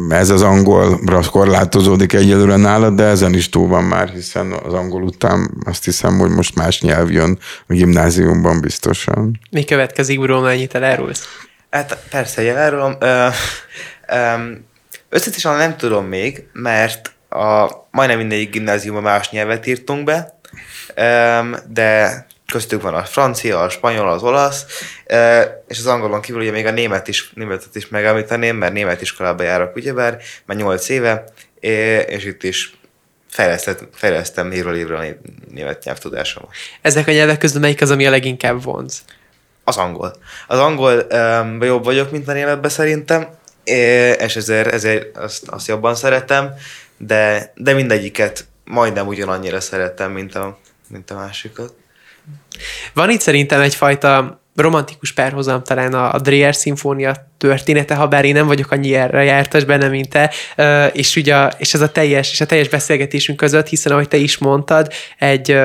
[0.09, 5.03] Ez az angolra korlátozódik egyelőre nálad, de ezen is túl van már, hiszen az angol
[5.03, 9.39] után azt hiszem, hogy most más nyelv jön a gimnáziumban biztosan.
[9.51, 11.44] Mi következik, Bruno, mennyit elárulsz?
[11.75, 12.97] Hát persze, elárulom.
[15.09, 20.39] Összesen nem tudom még, mert a majdnem mindegyik gimnáziumban más nyelvet írtunk be,
[21.67, 24.65] de köztük van a francia, a spanyol, az olasz,
[25.67, 29.43] és az angolon kívül ugye még a német is, németet is megemlíteném, mert német iskolába
[29.43, 31.23] járok ugyebár, már 8 éve,
[32.07, 32.77] és itt is
[33.93, 35.03] fejlesztem évről évről a
[35.51, 36.49] német nyelvtudásomat.
[36.81, 39.03] Ezek a nyelvek közül melyik az, ami a leginkább vonz?
[39.67, 40.15] Az angol.
[40.47, 43.27] Az angol um, jobb vagyok, mint a németben szerintem,
[44.17, 46.53] és ezért, ezért azt, azt jobban szeretem,
[46.97, 51.73] de, de mindegyiket majdnem ugyanannyira szeretem, mint a, mint a másikat.
[52.93, 58.33] Van itt szerintem egyfajta romantikus párhuzam talán a, a Dreyer szimfónia története, ha bár én
[58.33, 60.31] nem vagyok annyi erre jártas benne, mint te,
[60.91, 64.37] és, ugye, és ez a teljes, és a teljes beszélgetésünk között, hiszen ahogy te is
[64.37, 65.57] mondtad, egy,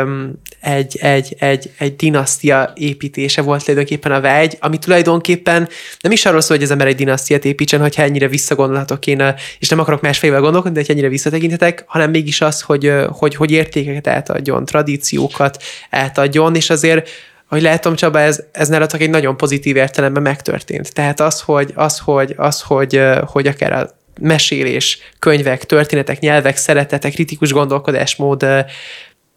[0.60, 5.68] egy, egy, egy, egy dinasztia építése volt tulajdonképpen a vágy, ami tulajdonképpen
[6.00, 9.68] nem is arról szól, hogy az ember egy dinasztiát építsen, hogyha ennyire visszagondolhatok én, és
[9.68, 14.06] nem akarok másfélevel gondolkodni, de hogy ennyire visszatekintetek, hanem mégis az, hogy, hogy, hogy értékeket
[14.06, 17.08] átadjon, tradíciókat átadjon, és azért
[17.50, 20.94] hogy látom, Csaba, ez, ez nálatok egy nagyon pozitív értelemben megtörtént.
[20.94, 27.12] Tehát az, hogy, az, hogy, az, hogy, hogy akár a mesélés, könyvek, történetek, nyelvek, szeretetek,
[27.12, 28.46] kritikus gondolkodásmód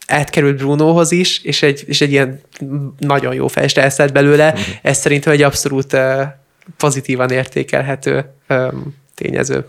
[0.08, 2.42] átkerült Brunohoz is, és egy, és egy ilyen
[3.00, 4.48] nagyon jó fest elszállt belőle.
[4.48, 4.66] Uh-huh.
[4.82, 5.98] Ez szerintem egy abszolút
[6.78, 8.26] pozitívan értékelhető
[9.16, 9.66] tényező.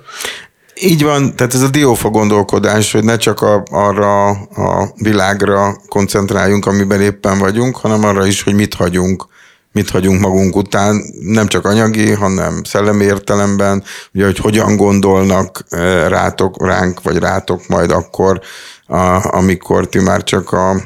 [0.81, 6.67] Így van, tehát ez a diófa gondolkodás, hogy ne csak a, arra a világra koncentráljunk,
[6.67, 9.33] amiben éppen vagyunk, hanem arra is, hogy mit hagyunk
[9.73, 13.83] mit hagyunk magunk után, nem csak anyagi, hanem szellemi értelemben,
[14.13, 15.65] ugye, hogy hogyan gondolnak
[16.09, 18.41] rátok, ránk, vagy rátok majd akkor,
[18.87, 20.83] a, amikor ti már csak a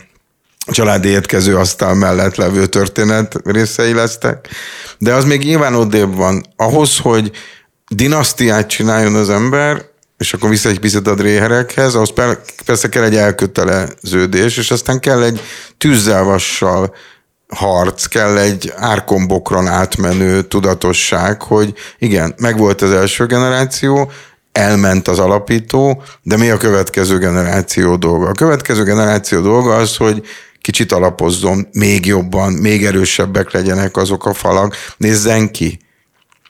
[0.70, 4.48] családi étkező asztal mellett levő történet részei lesztek.
[4.98, 6.44] De az még nyilván odébb van.
[6.56, 7.30] Ahhoz, hogy
[7.88, 9.84] dinasztiát csináljon az ember,
[10.18, 12.12] és akkor vissza egy picit a dréherekhez, ahhoz
[12.64, 15.40] persze kell egy elköteleződés, és aztán kell egy
[15.78, 16.94] tűzzelvassal
[17.48, 24.10] harc, kell egy árkombokron átmenő tudatosság, hogy igen, megvolt az első generáció,
[24.52, 28.28] elment az alapító, de mi a következő generáció dolga?
[28.28, 30.26] A következő generáció dolga az, hogy
[30.60, 35.78] kicsit alapozzon, még jobban, még erősebbek legyenek azok a falak, nézzen ki,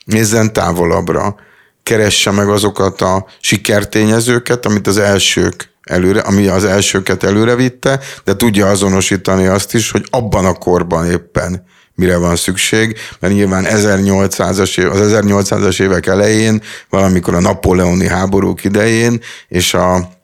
[0.05, 1.35] nézzen távolabbra,
[1.83, 8.35] keresse meg azokat a sikertényezőket, amit az elsők előre, ami az elsőket előre vitte, de
[8.35, 11.65] tudja azonosítani azt is, hogy abban a korban éppen
[11.99, 18.63] mire van szükség, mert nyilván 1800-as év, az 1800-as évek elején, valamikor a napóleoni háborúk
[18.63, 20.17] idején, és a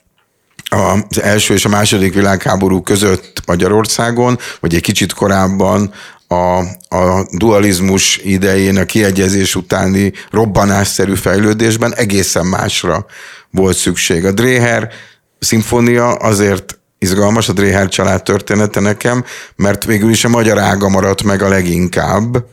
[0.68, 5.92] az első és a második világháború között Magyarországon, vagy egy kicsit korábban
[6.28, 6.58] a,
[6.96, 13.06] a dualizmus idején, a kiegyezés utáni robbanásszerű fejlődésben egészen másra
[13.50, 14.24] volt szükség.
[14.24, 14.90] A Dréher
[15.38, 19.24] szimfónia azért izgalmas, a Dréher család története nekem,
[19.56, 22.44] mert végül is a magyar ága maradt meg a leginkább.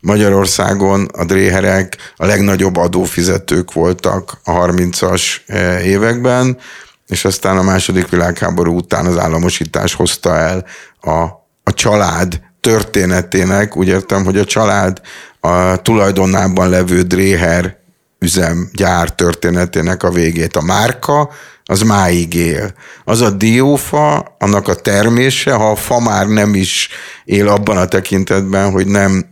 [0.00, 6.58] Magyarországon a dréherek a legnagyobb adófizetők voltak a 30-as eh, években,
[7.06, 10.64] és aztán a második világháború után az államosítás hozta el
[11.00, 11.20] a,
[11.62, 15.00] a család történetének, úgy értem, hogy a család
[15.40, 17.76] a tulajdonában levő Dréher
[18.18, 20.56] üzem, gyár történetének a végét.
[20.56, 21.30] A márka
[21.66, 22.74] az máig él.
[23.04, 26.88] Az a diófa, annak a termése, ha a fa már nem is
[27.24, 29.26] él abban a tekintetben, hogy nem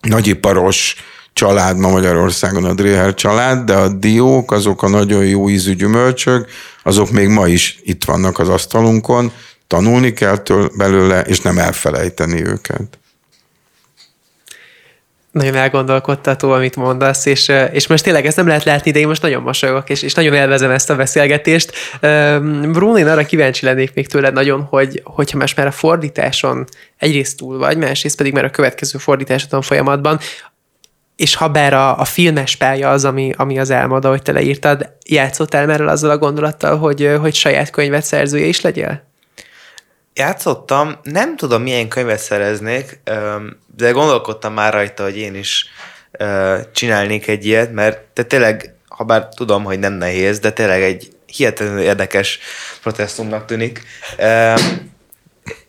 [0.00, 0.96] nagyiparos
[1.32, 6.50] család ma Magyarországon a Dréher család, de a diók, azok a nagyon jó ízű gyümölcsök,
[6.82, 9.32] azok még ma is itt vannak az asztalunkon,
[9.66, 12.98] tanulni kell től belőle, és nem elfelejteni őket
[15.34, 19.22] nagyon elgondolkodtató, amit mondasz, és, és most tényleg ezt nem lehet látni, de én most
[19.22, 21.72] nagyon mosolyogok, és, és nagyon élvezem ezt a beszélgetést.
[22.62, 26.64] Bruno, én arra kíváncsi lennék még tőled nagyon, hogy, hogyha most már a fordításon
[26.98, 30.18] egyrészt túl vagy, másrészt pedig már a következő fordításodon folyamatban,
[31.16, 34.92] és ha bár a, a filmes pálya az, ami, ami az álmod, ahogy te leírtad,
[35.08, 39.12] játszottál már azzal a gondolattal, hogy, hogy saját könyvet szerzője is legyél?
[40.14, 43.00] Játszottam, nem tudom milyen könyvet szereznék,
[43.76, 45.66] de gondolkodtam már rajta, hogy én is
[46.72, 51.16] csinálnék egy ilyet, mert te tényleg, ha bár tudom, hogy nem nehéz, de tényleg egy
[51.26, 52.38] hihetetlenül érdekes
[52.82, 53.82] protestumnak tűnik.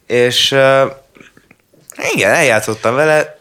[0.08, 0.52] És
[2.14, 3.40] igen, eljátszottam vele,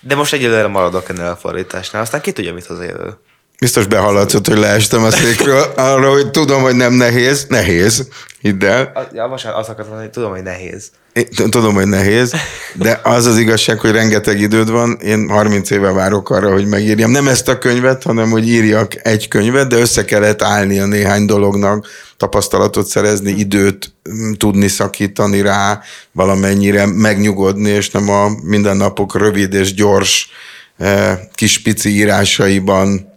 [0.00, 3.18] de most egyelőre maradok ennél a fordításnál, aztán ki tudja, mit hoz jövő.
[3.60, 7.46] Biztos behallatszott, hogy leestem a székről, arra, hogy tudom, hogy nem nehéz.
[7.48, 8.08] Nehéz,
[8.40, 9.08] hidd el.
[9.12, 10.90] Ja, most azt akartam mondani, hogy tudom, hogy nehéz.
[11.12, 12.34] Én tudom, hogy nehéz,
[12.74, 14.98] de az az igazság, hogy rengeteg időd van.
[15.00, 17.10] Én 30 éve várok arra, hogy megírjam.
[17.10, 21.26] Nem ezt a könyvet, hanem hogy írjak egy könyvet, de össze kellett állni a néhány
[21.26, 21.86] dolognak,
[22.16, 25.80] tapasztalatot szerezni, időt mm, tudni szakítani rá,
[26.12, 30.28] valamennyire megnyugodni, és nem a mindennapok rövid és gyors
[30.76, 33.07] eh, kis pici írásaiban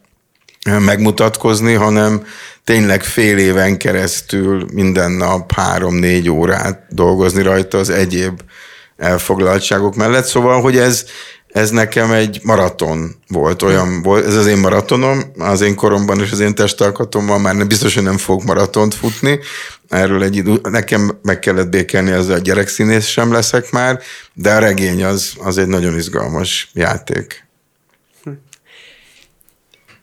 [0.65, 2.23] megmutatkozni, hanem
[2.63, 8.41] tényleg fél éven keresztül minden nap három-négy órát dolgozni rajta az egyéb
[8.97, 10.25] elfoglaltságok mellett.
[10.25, 11.05] Szóval, hogy ez,
[11.47, 16.31] ez nekem egy maraton volt, olyan volt, ez az én maratonom, az én koromban és
[16.31, 19.39] az én testalkatomban már nem, biztos, hogy nem fogok maratont futni,
[19.89, 23.99] erről egy idő, nekem meg kellett békelni, az a gyerekszínész sem leszek már,
[24.33, 27.49] de a regény az, az egy nagyon izgalmas játék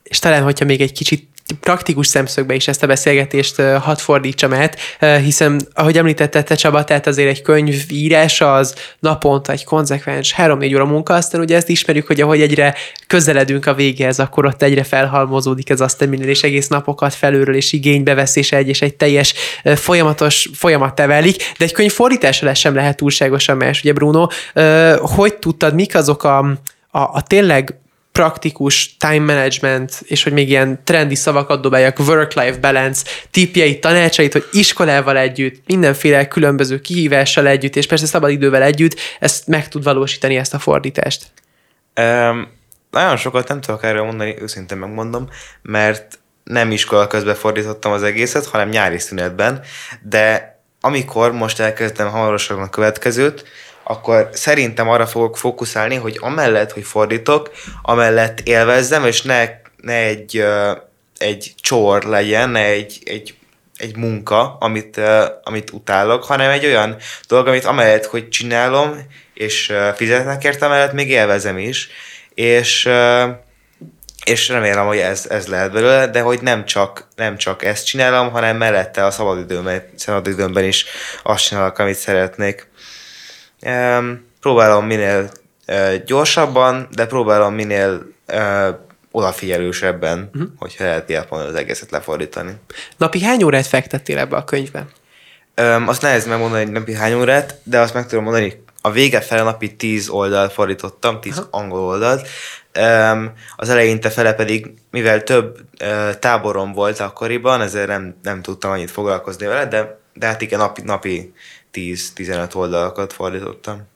[0.09, 1.28] és talán, hogyha még egy kicsit
[1.61, 4.78] praktikus szemszögbe is ezt a beszélgetést hadd fordítsam át,
[5.22, 10.74] hiszen, ahogy említette te Csaba, tehát azért egy könyv írása az naponta egy konzekvens 3-4
[10.74, 12.74] óra munka, aztán ugye ezt ismerjük, hogy ahogy egyre
[13.06, 17.72] közeledünk a végéhez, akkor ott egyre felhalmozódik ez azt minden, és egész napokat felülről és
[17.72, 22.59] igénybe vesz, és egy, és egy teljes folyamatos folyamat tevelik, de egy könyv fordítása lesz
[22.59, 24.26] sem lehet túlságosan más, ugye Bruno,
[25.00, 26.38] hogy tudtad, mik azok a,
[26.90, 27.78] a, a tényleg
[28.18, 34.44] praktikus time management, és hogy még ilyen trendi szavakat dobáljak, work-life balance, tipjeit, tanácsait, hogy
[34.52, 40.54] iskolával együtt, mindenféle különböző kihívással együtt, és persze szabadidővel együtt, ezt meg tud valósítani ezt
[40.54, 41.26] a fordítást.
[42.00, 42.48] Um,
[42.90, 45.28] nagyon sokat nem tudok erről mondani, őszintén megmondom,
[45.62, 49.60] mert nem iskola közben fordítottam az egészet, hanem nyári szünetben,
[50.02, 53.44] de amikor most elkezdtem hamarosan a következőt,
[53.89, 57.51] akkor szerintem arra fogok fókuszálni, hogy amellett, hogy fordítok,
[57.82, 60.45] amellett élvezzem, és ne, ne egy,
[61.18, 63.39] egy csor legyen, ne egy, egy
[63.78, 65.01] egy munka, amit,
[65.43, 66.97] amit utálok, hanem egy olyan
[67.28, 71.89] dolog, amit amellett, hogy csinálom, és uh, fizetnek érte, amellett még élvezem is,
[72.34, 72.89] és
[74.24, 78.30] és remélem, hogy ez, ez lehet belőle, de hogy nem csak, nem csak ezt csinálom,
[78.30, 80.84] hanem mellette a szabadidőmben, szabadidőmben is
[81.22, 82.67] azt csinálok, amit szeretnék.
[84.40, 85.30] Próbálom minél
[86.06, 88.06] gyorsabban, de próbálom minél
[89.11, 90.50] odafigyelősebben, uh-huh.
[90.59, 92.52] hogyha lehet ilyet mondani, az egészet lefordítani.
[92.96, 94.86] Napi hány órát fektettél ebbe a könyvbe?
[95.62, 99.20] Um, azt nehéz megmondani, hogy napi hány órát, de azt meg tudom mondani, a vége
[99.20, 101.48] fele napi 10 oldalt fordítottam, 10 Aha.
[101.50, 102.28] angol oldalt.
[102.78, 108.70] Um, az eleinte fele pedig, mivel több uh, táborom volt akkoriban, ezért nem, nem tudtam
[108.70, 111.32] annyit foglalkozni vele, de, de hát igen, napi, napi
[111.72, 113.86] 10-15 oldalakat fordítottam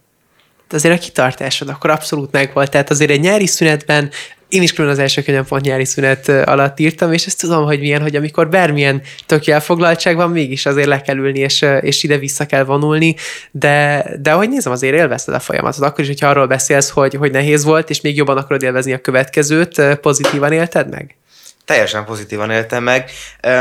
[0.74, 2.70] azért a kitartásod akkor abszolút megvolt.
[2.70, 4.10] Tehát azért egy nyári szünetben
[4.48, 7.80] én is külön az első könyvem pont nyári szünet alatt írtam, és ezt tudom, hogy
[7.80, 12.18] milyen, hogy amikor bármilyen tök elfoglaltság van, mégis azért le kell ülni, és, és ide
[12.18, 13.14] vissza kell vonulni,
[13.50, 15.84] de, de ahogy nézem, azért élvezted a folyamatot.
[15.84, 19.00] Akkor is, hogyha arról beszélsz, hogy, hogy nehéz volt, és még jobban akarod élvezni a
[19.00, 21.16] következőt, pozitívan élted meg?
[21.64, 23.10] Teljesen pozitívan éltem meg,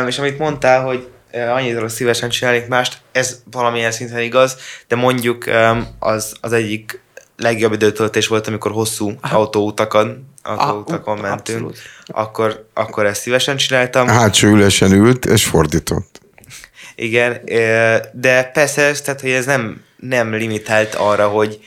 [0.08, 4.58] és amit mondtál, hogy annyit szívesen csinálnék mást, ez valamilyen szinten igaz,
[4.88, 5.46] de mondjuk
[6.00, 7.02] az, az egyik
[7.38, 11.74] legjobb időtöltés volt, amikor hosszú autóutakon, autóutakon ah, mentünk.
[12.06, 14.08] Akkor, akkor ezt szívesen csináltam.
[14.08, 16.20] Hátsó ülesen ült, és fordított.
[16.96, 17.42] Igen,
[18.14, 21.60] de persze, tehát, hogy ez nem, nem limitált arra, hogy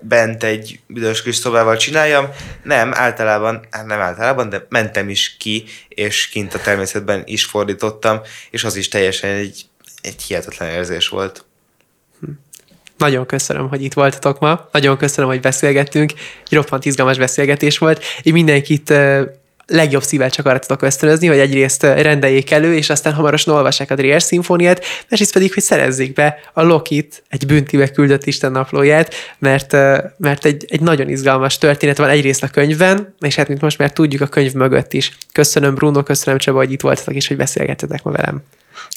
[0.00, 2.28] bent egy büdös kis szobával csináljam.
[2.62, 8.20] Nem, általában, hát nem általában, de mentem is ki, és kint a természetben is fordítottam,
[8.50, 9.64] és az is teljesen egy,
[10.02, 11.44] egy hihetetlen érzés volt.
[12.96, 14.68] Nagyon köszönöm, hogy itt voltatok ma.
[14.72, 16.12] Nagyon köszönöm, hogy beszélgettünk.
[16.44, 18.04] Egy roppant izgalmas beszélgetés volt.
[18.22, 18.92] Én mindenkit
[19.70, 23.94] legjobb szívvel csak arra tudok ösztönözni, hogy egyrészt rendeljék elő, és aztán hamarosan olvassák a
[23.94, 29.72] Drier szimfóniát, másrészt pedig, hogy szerezzék be a Lokit, egy büntibe küldött Isten naplóját, mert,
[30.16, 33.92] mert egy, egy nagyon izgalmas történet van egyrészt a könyvben, és hát mint most már
[33.92, 35.16] tudjuk a könyv mögött is.
[35.32, 38.42] Köszönöm Bruno, köszönöm Csaba, hogy itt voltatok, és hogy beszélgettetek ma velem.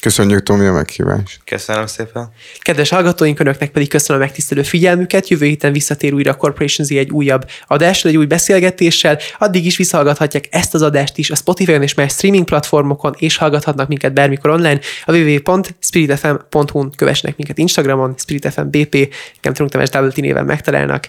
[0.00, 1.40] Köszönjük, Tomi, a meghívást.
[1.44, 2.32] Köszönöm szépen.
[2.58, 5.28] Kedves hallgatóink, önöknek pedig köszönöm a megtisztelő figyelmüket.
[5.28, 9.18] Jövő héten visszatér újra a Corporation Z egy újabb adással, egy új beszélgetéssel.
[9.38, 13.88] Addig is visszahallgathatják ezt az adást is a Spotify-on és más streaming platformokon, és hallgathatnak
[13.88, 14.80] minket bármikor online.
[15.04, 21.08] A www.spiritfm.hu-n kövessenek minket Instagramon, SpiritFM BP, nekem Trunk Tamás néven megtalálnak.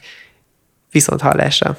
[0.91, 1.77] Viszont hallásra!